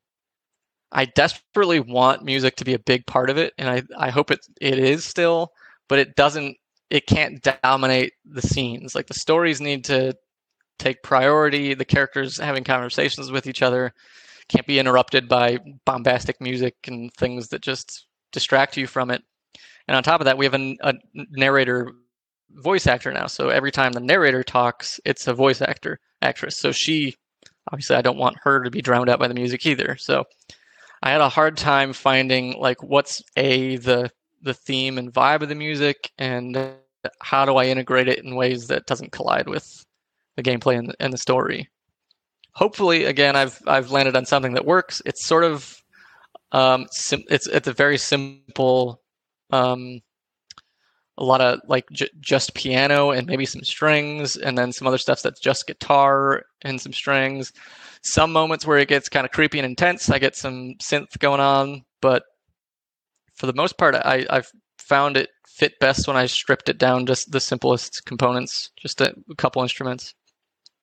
I 0.92 1.06
desperately 1.06 1.80
want 1.80 2.24
music 2.24 2.56
to 2.58 2.66
be 2.66 2.74
a 2.74 2.80
big 2.80 3.06
part 3.06 3.30
of 3.30 3.38
it, 3.38 3.54
and 3.58 3.70
I, 3.70 3.84
I 3.98 4.10
hope 4.10 4.32
it 4.32 4.40
it 4.60 4.80
is 4.80 5.06
still, 5.06 5.52
but 5.88 6.00
it 6.00 6.16
doesn't 6.16 6.58
it 6.90 7.08
can't 7.08 7.46
dominate 7.64 8.14
the 8.26 8.42
scenes. 8.42 8.96
Like 8.96 9.08
the 9.08 9.14
stories 9.14 9.62
need 9.62 9.86
to 9.86 10.16
take 10.80 11.04
priority, 11.04 11.74
the 11.74 11.86
characters 11.86 12.38
having 12.38 12.64
conversations 12.64 13.32
with 13.32 13.48
each 13.48 13.62
other 13.62 13.94
can't 14.48 14.68
be 14.68 14.80
interrupted 14.80 15.28
by 15.28 15.58
bombastic 15.86 16.40
music 16.40 16.76
and 16.88 17.12
things 17.14 17.48
that 17.50 17.62
just 17.62 18.06
distract 18.32 18.78
you 18.78 18.88
from 18.88 19.10
it. 19.10 19.24
And 19.88 19.98
on 19.98 20.04
top 20.04 20.22
of 20.22 20.26
that, 20.26 20.38
we 20.38 20.46
have 20.46 20.54
a, 20.54 20.78
a 20.82 20.94
narrator 21.32 21.92
voice 22.52 22.88
actor 22.88 23.12
now. 23.12 23.28
So 23.28 23.50
every 23.50 23.72
time 23.72 23.92
the 23.92 24.00
narrator 24.00 24.44
talks, 24.44 25.00
it's 25.06 25.28
a 25.28 25.34
voice 25.34 25.62
actor 25.62 26.00
actress. 26.22 26.58
So 26.58 26.72
she 26.72 27.16
obviously 27.72 27.96
I 27.96 28.02
don't 28.02 28.18
want 28.18 28.38
her 28.44 28.64
to 28.64 28.72
be 28.72 28.82
drowned 28.82 29.10
out 29.10 29.20
by 29.20 29.28
the 29.28 29.34
music 29.34 29.66
either. 29.66 29.96
So 29.98 30.26
I 31.04 31.12
had 31.12 31.22
a 31.22 31.30
hard 31.30 31.58
time 31.58 31.94
finding 31.94 32.60
like 32.60 32.82
what's 32.84 33.22
a 33.36 33.78
the 33.78 34.12
the 34.42 34.54
theme 34.54 34.98
and 34.98 35.14
vibe 35.14 35.42
of 35.42 35.50
the 35.50 35.56
music 35.56 36.12
and 36.18 36.76
how 37.22 37.46
do 37.46 37.58
I 37.58 37.66
integrate 37.66 38.08
it 38.08 38.24
in 38.24 38.36
ways 38.36 38.68
that 38.68 38.86
doesn't 38.86 39.12
collide 39.12 39.48
with 39.48 39.86
the 40.36 40.44
gameplay 40.44 40.78
and, 40.78 40.96
and 41.00 41.14
the 41.14 41.18
story. 41.18 41.70
Hopefully, 42.52 43.06
again, 43.06 43.36
I've 43.36 43.60
I've 43.68 43.92
landed 43.92 44.16
on 44.16 44.26
something 44.26 44.54
that 44.54 44.66
works. 44.66 45.02
It's 45.06 45.26
sort 45.26 45.44
of 45.44 45.76
um, 46.52 46.88
sim- 46.92 47.24
it's 47.30 47.48
it's 47.48 47.68
a 47.68 47.74
very 47.74 47.98
simple 47.98 49.02
um, 49.52 50.00
a 51.18 51.24
lot 51.24 51.42
of 51.42 51.60
like 51.68 51.90
j- 51.92 52.10
just 52.20 52.54
piano 52.56 53.12
and 53.12 53.28
maybe 53.28 53.46
some 53.46 53.64
strings 53.64 54.36
and 54.36 54.58
then 54.58 54.72
some 54.72 54.88
other 54.88 54.98
stuff 54.98 55.22
that's 55.22 55.40
just 55.40 55.68
guitar 55.68 56.44
and 56.64 56.80
some 56.80 56.94
strings 56.94 57.54
some 58.04 58.32
moments 58.32 58.66
where 58.68 58.78
it 58.78 58.88
gets 58.88 59.10
kind 59.10 59.26
of 59.26 59.32
creepy 59.32 59.60
and 59.60 59.66
intense 59.66 60.10
i 60.10 60.20
get 60.20 60.36
some 60.36 60.74
synth 60.82 61.18
going 61.20 61.40
on 61.40 61.84
but 62.02 62.24
for 63.36 63.46
the 63.46 63.54
most 63.54 63.78
part 63.78 63.96
i 63.96 64.26
i 64.30 64.42
found 64.78 65.18
it 65.18 65.30
fit 65.56 65.80
best 65.80 66.08
when 66.08 66.18
I 66.18 66.26
stripped 66.26 66.68
it 66.68 66.78
down 66.78 67.06
just 67.06 67.32
the 67.32 67.40
simplest 67.40 68.06
components, 68.06 68.72
just 68.78 69.00
a 69.00 69.16
couple 69.38 69.62
instruments. 69.62 70.14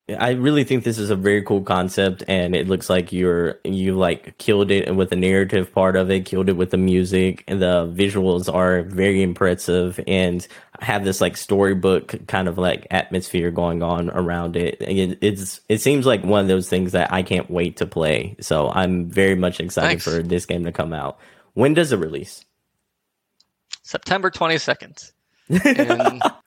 I 0.08 0.30
really 0.30 0.64
think 0.64 0.82
this 0.82 0.98
is 0.98 1.10
a 1.10 1.16
very 1.16 1.42
cool 1.42 1.62
concept, 1.62 2.24
and 2.26 2.56
it 2.56 2.66
looks 2.66 2.90
like 2.90 3.12
you're 3.12 3.60
you 3.62 3.94
like 3.94 4.36
killed 4.38 4.72
it 4.72 4.94
with 4.96 5.10
the 5.10 5.16
narrative 5.16 5.72
part 5.72 5.94
of 5.94 6.10
it, 6.10 6.24
killed 6.24 6.48
it 6.48 6.56
with 6.56 6.70
the 6.70 6.76
music, 6.76 7.44
and 7.46 7.62
the 7.62 7.86
visuals 7.86 8.52
are 8.52 8.82
very 8.82 9.22
impressive, 9.22 10.00
and 10.08 10.46
have 10.80 11.04
this 11.04 11.20
like 11.20 11.36
storybook 11.36 12.26
kind 12.26 12.48
of 12.48 12.58
like 12.58 12.88
atmosphere 12.90 13.52
going 13.52 13.84
on 13.84 14.10
around 14.10 14.56
it. 14.56 14.76
it. 14.80 15.18
It's 15.20 15.60
it 15.68 15.80
seems 15.80 16.04
like 16.04 16.24
one 16.24 16.40
of 16.40 16.48
those 16.48 16.68
things 16.68 16.92
that 16.92 17.12
I 17.12 17.22
can't 17.22 17.48
wait 17.48 17.76
to 17.76 17.86
play. 17.86 18.34
So 18.40 18.70
I'm 18.70 19.08
very 19.08 19.36
much 19.36 19.60
excited 19.60 19.88
Thanks. 19.88 20.04
for 20.04 20.20
this 20.20 20.46
game 20.46 20.64
to 20.64 20.72
come 20.72 20.92
out. 20.92 21.20
When 21.54 21.74
does 21.74 21.92
it 21.92 21.98
release? 21.98 22.44
September 23.84 24.30
twenty 24.30 24.58
second. 24.58 25.12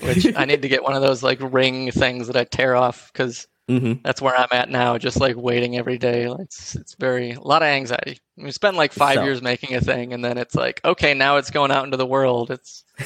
which 0.00 0.26
I 0.36 0.44
need 0.44 0.62
to 0.62 0.68
get 0.68 0.82
one 0.82 0.94
of 0.94 1.02
those 1.02 1.22
like 1.22 1.38
ring 1.40 1.90
things 1.90 2.26
that 2.26 2.36
I 2.36 2.44
tear 2.44 2.76
off 2.76 3.10
because 3.12 3.46
mm-hmm. 3.68 4.00
that's 4.02 4.22
where 4.22 4.36
I'm 4.36 4.48
at 4.52 4.70
now. 4.70 4.98
Just 4.98 5.20
like 5.20 5.36
waiting 5.36 5.76
every 5.76 5.98
day. 5.98 6.26
It's 6.40 6.74
it's 6.76 6.94
very 6.94 7.32
a 7.32 7.40
lot 7.40 7.62
of 7.62 7.68
anxiety. 7.68 8.18
We 8.36 8.50
spent 8.50 8.76
like 8.76 8.92
five 8.92 9.16
so. 9.16 9.24
years 9.24 9.42
making 9.42 9.74
a 9.74 9.80
thing, 9.80 10.12
and 10.12 10.24
then 10.24 10.38
it's 10.38 10.54
like, 10.54 10.80
okay, 10.84 11.14
now 11.14 11.36
it's 11.36 11.50
going 11.50 11.70
out 11.70 11.84
into 11.84 11.96
the 11.96 12.06
world. 12.06 12.50
It's 12.50 12.84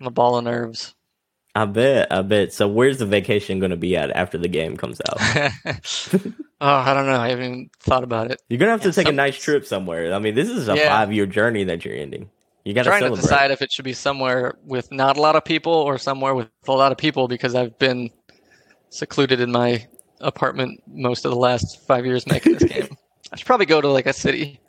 I'm 0.00 0.06
a 0.06 0.10
ball 0.10 0.36
of 0.36 0.44
nerves. 0.44 0.94
I 1.54 1.64
bet, 1.64 2.12
I 2.12 2.22
bet. 2.22 2.52
So, 2.52 2.68
where's 2.68 2.98
the 2.98 3.06
vacation 3.06 3.58
going 3.58 3.70
to 3.70 3.76
be 3.76 3.96
at 3.96 4.10
after 4.10 4.38
the 4.38 4.48
game 4.48 4.76
comes 4.76 5.00
out? 5.08 5.16
oh, 5.20 6.60
I 6.60 6.94
don't 6.94 7.06
know. 7.06 7.18
I 7.18 7.30
haven't 7.30 7.44
even 7.44 7.70
thought 7.80 8.04
about 8.04 8.30
it. 8.30 8.40
You're 8.48 8.58
gonna 8.58 8.70
have 8.70 8.82
to 8.82 8.88
yeah, 8.88 8.92
take 8.92 9.06
some... 9.06 9.14
a 9.14 9.16
nice 9.16 9.36
trip 9.36 9.66
somewhere. 9.66 10.14
I 10.14 10.20
mean, 10.20 10.34
this 10.34 10.48
is 10.48 10.68
a 10.68 10.76
yeah. 10.76 10.88
five 10.88 11.12
year 11.12 11.26
journey 11.26 11.64
that 11.64 11.84
you're 11.84 11.96
ending. 11.96 12.30
You 12.64 12.74
got 12.74 12.82
to 12.82 12.90
trying 12.90 13.10
to 13.10 13.20
decide 13.20 13.50
if 13.50 13.62
it 13.62 13.72
should 13.72 13.84
be 13.84 13.92
somewhere 13.92 14.54
with 14.64 14.92
not 14.92 15.16
a 15.16 15.20
lot 15.20 15.36
of 15.36 15.44
people 15.44 15.72
or 15.72 15.98
somewhere 15.98 16.34
with 16.34 16.48
a 16.68 16.72
lot 16.72 16.92
of 16.92 16.98
people 16.98 17.26
because 17.26 17.54
I've 17.54 17.78
been 17.78 18.10
secluded 18.90 19.40
in 19.40 19.50
my 19.50 19.86
apartment 20.20 20.82
most 20.86 21.24
of 21.24 21.30
the 21.30 21.38
last 21.38 21.86
five 21.86 22.04
years 22.04 22.26
making 22.26 22.54
this 22.54 22.64
game. 22.64 22.88
I 23.32 23.36
should 23.36 23.46
probably 23.46 23.66
go 23.66 23.80
to 23.80 23.88
like 23.88 24.06
a 24.06 24.12
city, 24.12 24.60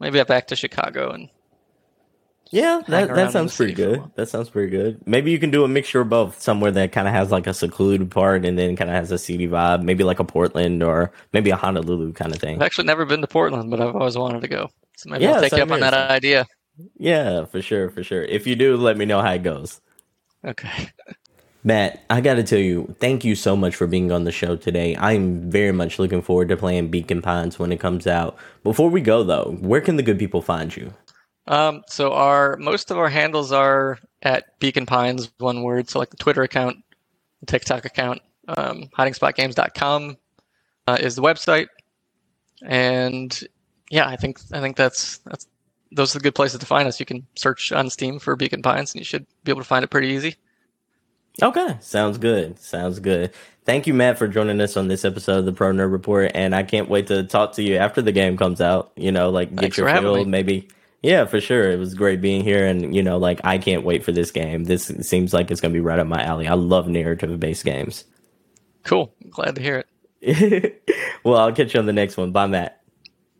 maybe 0.00 0.22
back 0.24 0.46
to 0.48 0.56
Chicago 0.56 1.10
and. 1.10 1.28
Yeah, 2.50 2.82
that, 2.86 3.12
that 3.12 3.32
sounds 3.32 3.56
pretty 3.56 3.72
good. 3.72 4.04
That 4.14 4.28
sounds 4.28 4.48
pretty 4.48 4.70
good. 4.70 5.00
Maybe 5.06 5.32
you 5.32 5.40
can 5.40 5.50
do 5.50 5.64
a 5.64 5.68
mixture 5.68 6.02
of 6.02 6.08
both, 6.08 6.40
somewhere 6.40 6.70
that 6.70 6.92
kind 6.92 7.08
of 7.08 7.14
has 7.14 7.32
like 7.32 7.48
a 7.48 7.54
secluded 7.54 8.12
part 8.12 8.44
and 8.44 8.56
then 8.56 8.76
kind 8.76 8.88
of 8.88 8.94
has 8.94 9.10
a 9.10 9.18
city 9.18 9.48
vibe. 9.48 9.82
Maybe 9.82 10.04
like 10.04 10.20
a 10.20 10.24
Portland 10.24 10.80
or 10.82 11.10
maybe 11.32 11.50
a 11.50 11.56
Honolulu 11.56 12.12
kind 12.12 12.32
of 12.32 12.40
thing. 12.40 12.56
I've 12.56 12.62
actually 12.62 12.84
never 12.84 13.06
been 13.06 13.22
to 13.22 13.26
Portland, 13.26 13.70
but 13.70 13.80
I've 13.80 13.96
always 13.96 14.16
wanted 14.16 14.42
to 14.42 14.48
go. 14.48 14.70
So 14.96 15.10
maybe 15.10 15.24
yeah, 15.24 15.32
I'll 15.32 15.40
take 15.40 15.52
you 15.52 15.64
up 15.64 15.70
on 15.72 15.80
that 15.80 15.94
idea. 15.94 16.46
Yeah, 16.96 17.44
for 17.44 17.62
sure, 17.62 17.90
for 17.90 18.02
sure. 18.02 18.22
If 18.22 18.46
you 18.46 18.56
do, 18.56 18.76
let 18.76 18.96
me 18.96 19.04
know 19.04 19.20
how 19.20 19.32
it 19.32 19.42
goes. 19.42 19.80
Okay. 20.44 20.90
Matt, 21.66 22.04
I 22.10 22.20
got 22.20 22.34
to 22.34 22.42
tell 22.42 22.58
you, 22.58 22.94
thank 23.00 23.24
you 23.24 23.34
so 23.34 23.56
much 23.56 23.74
for 23.74 23.86
being 23.86 24.12
on 24.12 24.24
the 24.24 24.32
show 24.32 24.54
today. 24.54 24.94
I'm 24.96 25.50
very 25.50 25.72
much 25.72 25.98
looking 25.98 26.20
forward 26.20 26.50
to 26.50 26.58
playing 26.58 26.88
Beacon 26.90 27.22
Pines 27.22 27.58
when 27.58 27.72
it 27.72 27.80
comes 27.80 28.06
out. 28.06 28.36
Before 28.62 28.90
we 28.90 29.00
go, 29.00 29.24
though, 29.24 29.56
where 29.60 29.80
can 29.80 29.96
the 29.96 30.02
good 30.02 30.18
people 30.18 30.42
find 30.42 30.76
you? 30.76 30.92
Um, 31.46 31.82
so 31.88 32.12
our 32.12 32.56
most 32.56 32.90
of 32.90 32.98
our 32.98 33.08
handles 33.08 33.52
are 33.52 33.98
at 34.22 34.58
Beacon 34.58 34.84
Pines, 34.84 35.30
one 35.38 35.62
word. 35.62 35.88
So 35.88 35.98
like 35.98 36.10
the 36.10 36.16
Twitter 36.16 36.42
account, 36.42 36.78
the 37.40 37.46
TikTok 37.46 37.84
account, 37.84 38.20
um, 38.48 38.88
hidingspotgames.com 38.98 40.16
uh, 40.86 40.96
is 41.00 41.16
the 41.16 41.22
website, 41.22 41.68
and 42.62 43.38
yeah, 43.90 44.06
I 44.06 44.16
think 44.16 44.38
I 44.52 44.60
think 44.60 44.76
that's 44.76 45.18
that's 45.18 45.46
those 45.92 46.14
are 46.14 46.18
the 46.18 46.22
good 46.22 46.34
places 46.34 46.60
to 46.60 46.66
find 46.66 46.88
us. 46.88 47.00
You 47.00 47.06
can 47.06 47.26
search 47.36 47.72
on 47.72 47.90
Steam 47.90 48.18
for 48.18 48.36
Beacon 48.36 48.62
Pines, 48.62 48.92
and 48.92 49.00
you 49.00 49.04
should 49.04 49.26
be 49.44 49.52
able 49.52 49.62
to 49.62 49.66
find 49.66 49.84
it 49.84 49.90
pretty 49.90 50.08
easy. 50.08 50.36
Okay, 51.42 51.76
sounds 51.80 52.18
good. 52.18 52.58
Sounds 52.60 53.00
good. 53.00 53.32
Thank 53.64 53.86
you, 53.86 53.94
Matt, 53.94 54.18
for 54.18 54.28
joining 54.28 54.60
us 54.60 54.76
on 54.76 54.88
this 54.88 55.04
episode 55.04 55.38
of 55.38 55.44
the 55.46 55.52
Pro 55.52 55.72
Nerd 55.72 55.90
Report, 55.90 56.30
and 56.34 56.54
I 56.54 56.62
can't 56.62 56.88
wait 56.88 57.06
to 57.08 57.24
talk 57.24 57.52
to 57.54 57.62
you 57.62 57.76
after 57.76 58.02
the 58.02 58.12
game 58.12 58.36
comes 58.36 58.60
out. 58.60 58.92
You 58.96 59.10
know, 59.10 59.30
like 59.30 59.50
get 59.50 59.60
Thanks 59.60 59.78
your 59.78 59.88
feel, 59.88 60.24
maybe. 60.24 60.68
Yeah, 61.02 61.24
for 61.24 61.40
sure. 61.40 61.70
It 61.70 61.78
was 61.78 61.94
great 61.94 62.20
being 62.20 62.44
here, 62.44 62.66
and 62.66 62.94
you 62.94 63.02
know, 63.02 63.18
like 63.18 63.40
I 63.42 63.58
can't 63.58 63.84
wait 63.84 64.04
for 64.04 64.12
this 64.12 64.30
game. 64.30 64.64
This 64.64 64.86
seems 65.00 65.34
like 65.34 65.50
it's 65.50 65.60
gonna 65.60 65.74
be 65.74 65.80
right 65.80 65.98
up 65.98 66.06
my 66.06 66.22
alley. 66.22 66.46
I 66.46 66.54
love 66.54 66.88
narrative-based 66.88 67.64
games. 67.64 68.04
Cool. 68.84 69.14
Glad 69.30 69.56
to 69.56 69.62
hear 69.62 69.84
it. 70.22 70.82
well, 71.24 71.38
I'll 71.38 71.52
catch 71.52 71.74
you 71.74 71.80
on 71.80 71.86
the 71.86 71.92
next 71.92 72.16
one. 72.16 72.32
Bye, 72.32 72.46
Matt. 72.46 72.82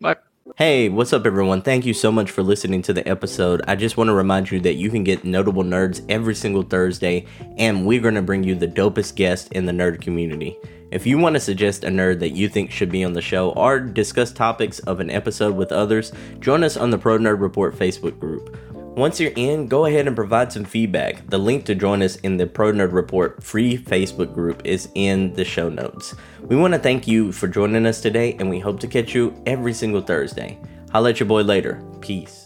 Bye. 0.00 0.16
Hey, 0.56 0.88
what's 0.88 1.12
up, 1.12 1.26
everyone? 1.26 1.62
Thank 1.62 1.84
you 1.84 1.92
so 1.92 2.12
much 2.12 2.30
for 2.30 2.44
listening 2.44 2.80
to 2.82 2.92
the 2.92 3.08
episode. 3.08 3.60
I 3.66 3.74
just 3.74 3.96
want 3.96 4.06
to 4.06 4.14
remind 4.14 4.52
you 4.52 4.60
that 4.60 4.74
you 4.74 4.88
can 4.88 5.02
get 5.02 5.24
Notable 5.24 5.64
Nerds 5.64 6.00
every 6.08 6.36
single 6.36 6.62
Thursday, 6.62 7.26
and 7.58 7.84
we're 7.84 8.00
going 8.00 8.14
to 8.14 8.22
bring 8.22 8.44
you 8.44 8.54
the 8.54 8.68
dopest 8.68 9.16
guest 9.16 9.50
in 9.50 9.66
the 9.66 9.72
nerd 9.72 10.00
community. 10.00 10.56
If 10.92 11.08
you 11.08 11.18
want 11.18 11.34
to 11.34 11.40
suggest 11.40 11.82
a 11.82 11.88
nerd 11.88 12.20
that 12.20 12.36
you 12.36 12.48
think 12.48 12.70
should 12.70 12.92
be 12.92 13.02
on 13.02 13.14
the 13.14 13.20
show 13.20 13.50
or 13.50 13.80
discuss 13.80 14.30
topics 14.30 14.78
of 14.78 15.00
an 15.00 15.10
episode 15.10 15.56
with 15.56 15.72
others, 15.72 16.12
join 16.38 16.62
us 16.62 16.76
on 16.76 16.90
the 16.90 16.98
Pro 16.98 17.18
Nerd 17.18 17.40
Report 17.40 17.74
Facebook 17.74 18.20
group. 18.20 18.56
Once 18.96 19.18
you're 19.18 19.32
in, 19.34 19.66
go 19.66 19.86
ahead 19.86 20.06
and 20.06 20.14
provide 20.14 20.52
some 20.52 20.64
feedback. 20.64 21.28
The 21.28 21.38
link 21.38 21.64
to 21.64 21.74
join 21.74 22.00
us 22.00 22.14
in 22.16 22.36
the 22.36 22.46
Pro 22.46 22.70
Nerd 22.70 22.92
Report 22.92 23.42
free 23.42 23.76
Facebook 23.76 24.32
group 24.32 24.62
is 24.64 24.88
in 24.94 25.32
the 25.34 25.44
show 25.44 25.68
notes. 25.68 26.14
We 26.42 26.54
want 26.54 26.74
to 26.74 26.78
thank 26.78 27.08
you 27.08 27.32
for 27.32 27.48
joining 27.48 27.86
us 27.86 28.00
today, 28.00 28.36
and 28.38 28.48
we 28.48 28.60
hope 28.60 28.78
to 28.80 28.86
catch 28.86 29.12
you 29.12 29.34
every 29.46 29.72
single 29.72 30.00
Thursday. 30.00 30.60
I'll 30.92 31.02
let 31.02 31.18
your 31.18 31.26
boy 31.26 31.42
later. 31.42 31.82
Peace. 32.00 32.43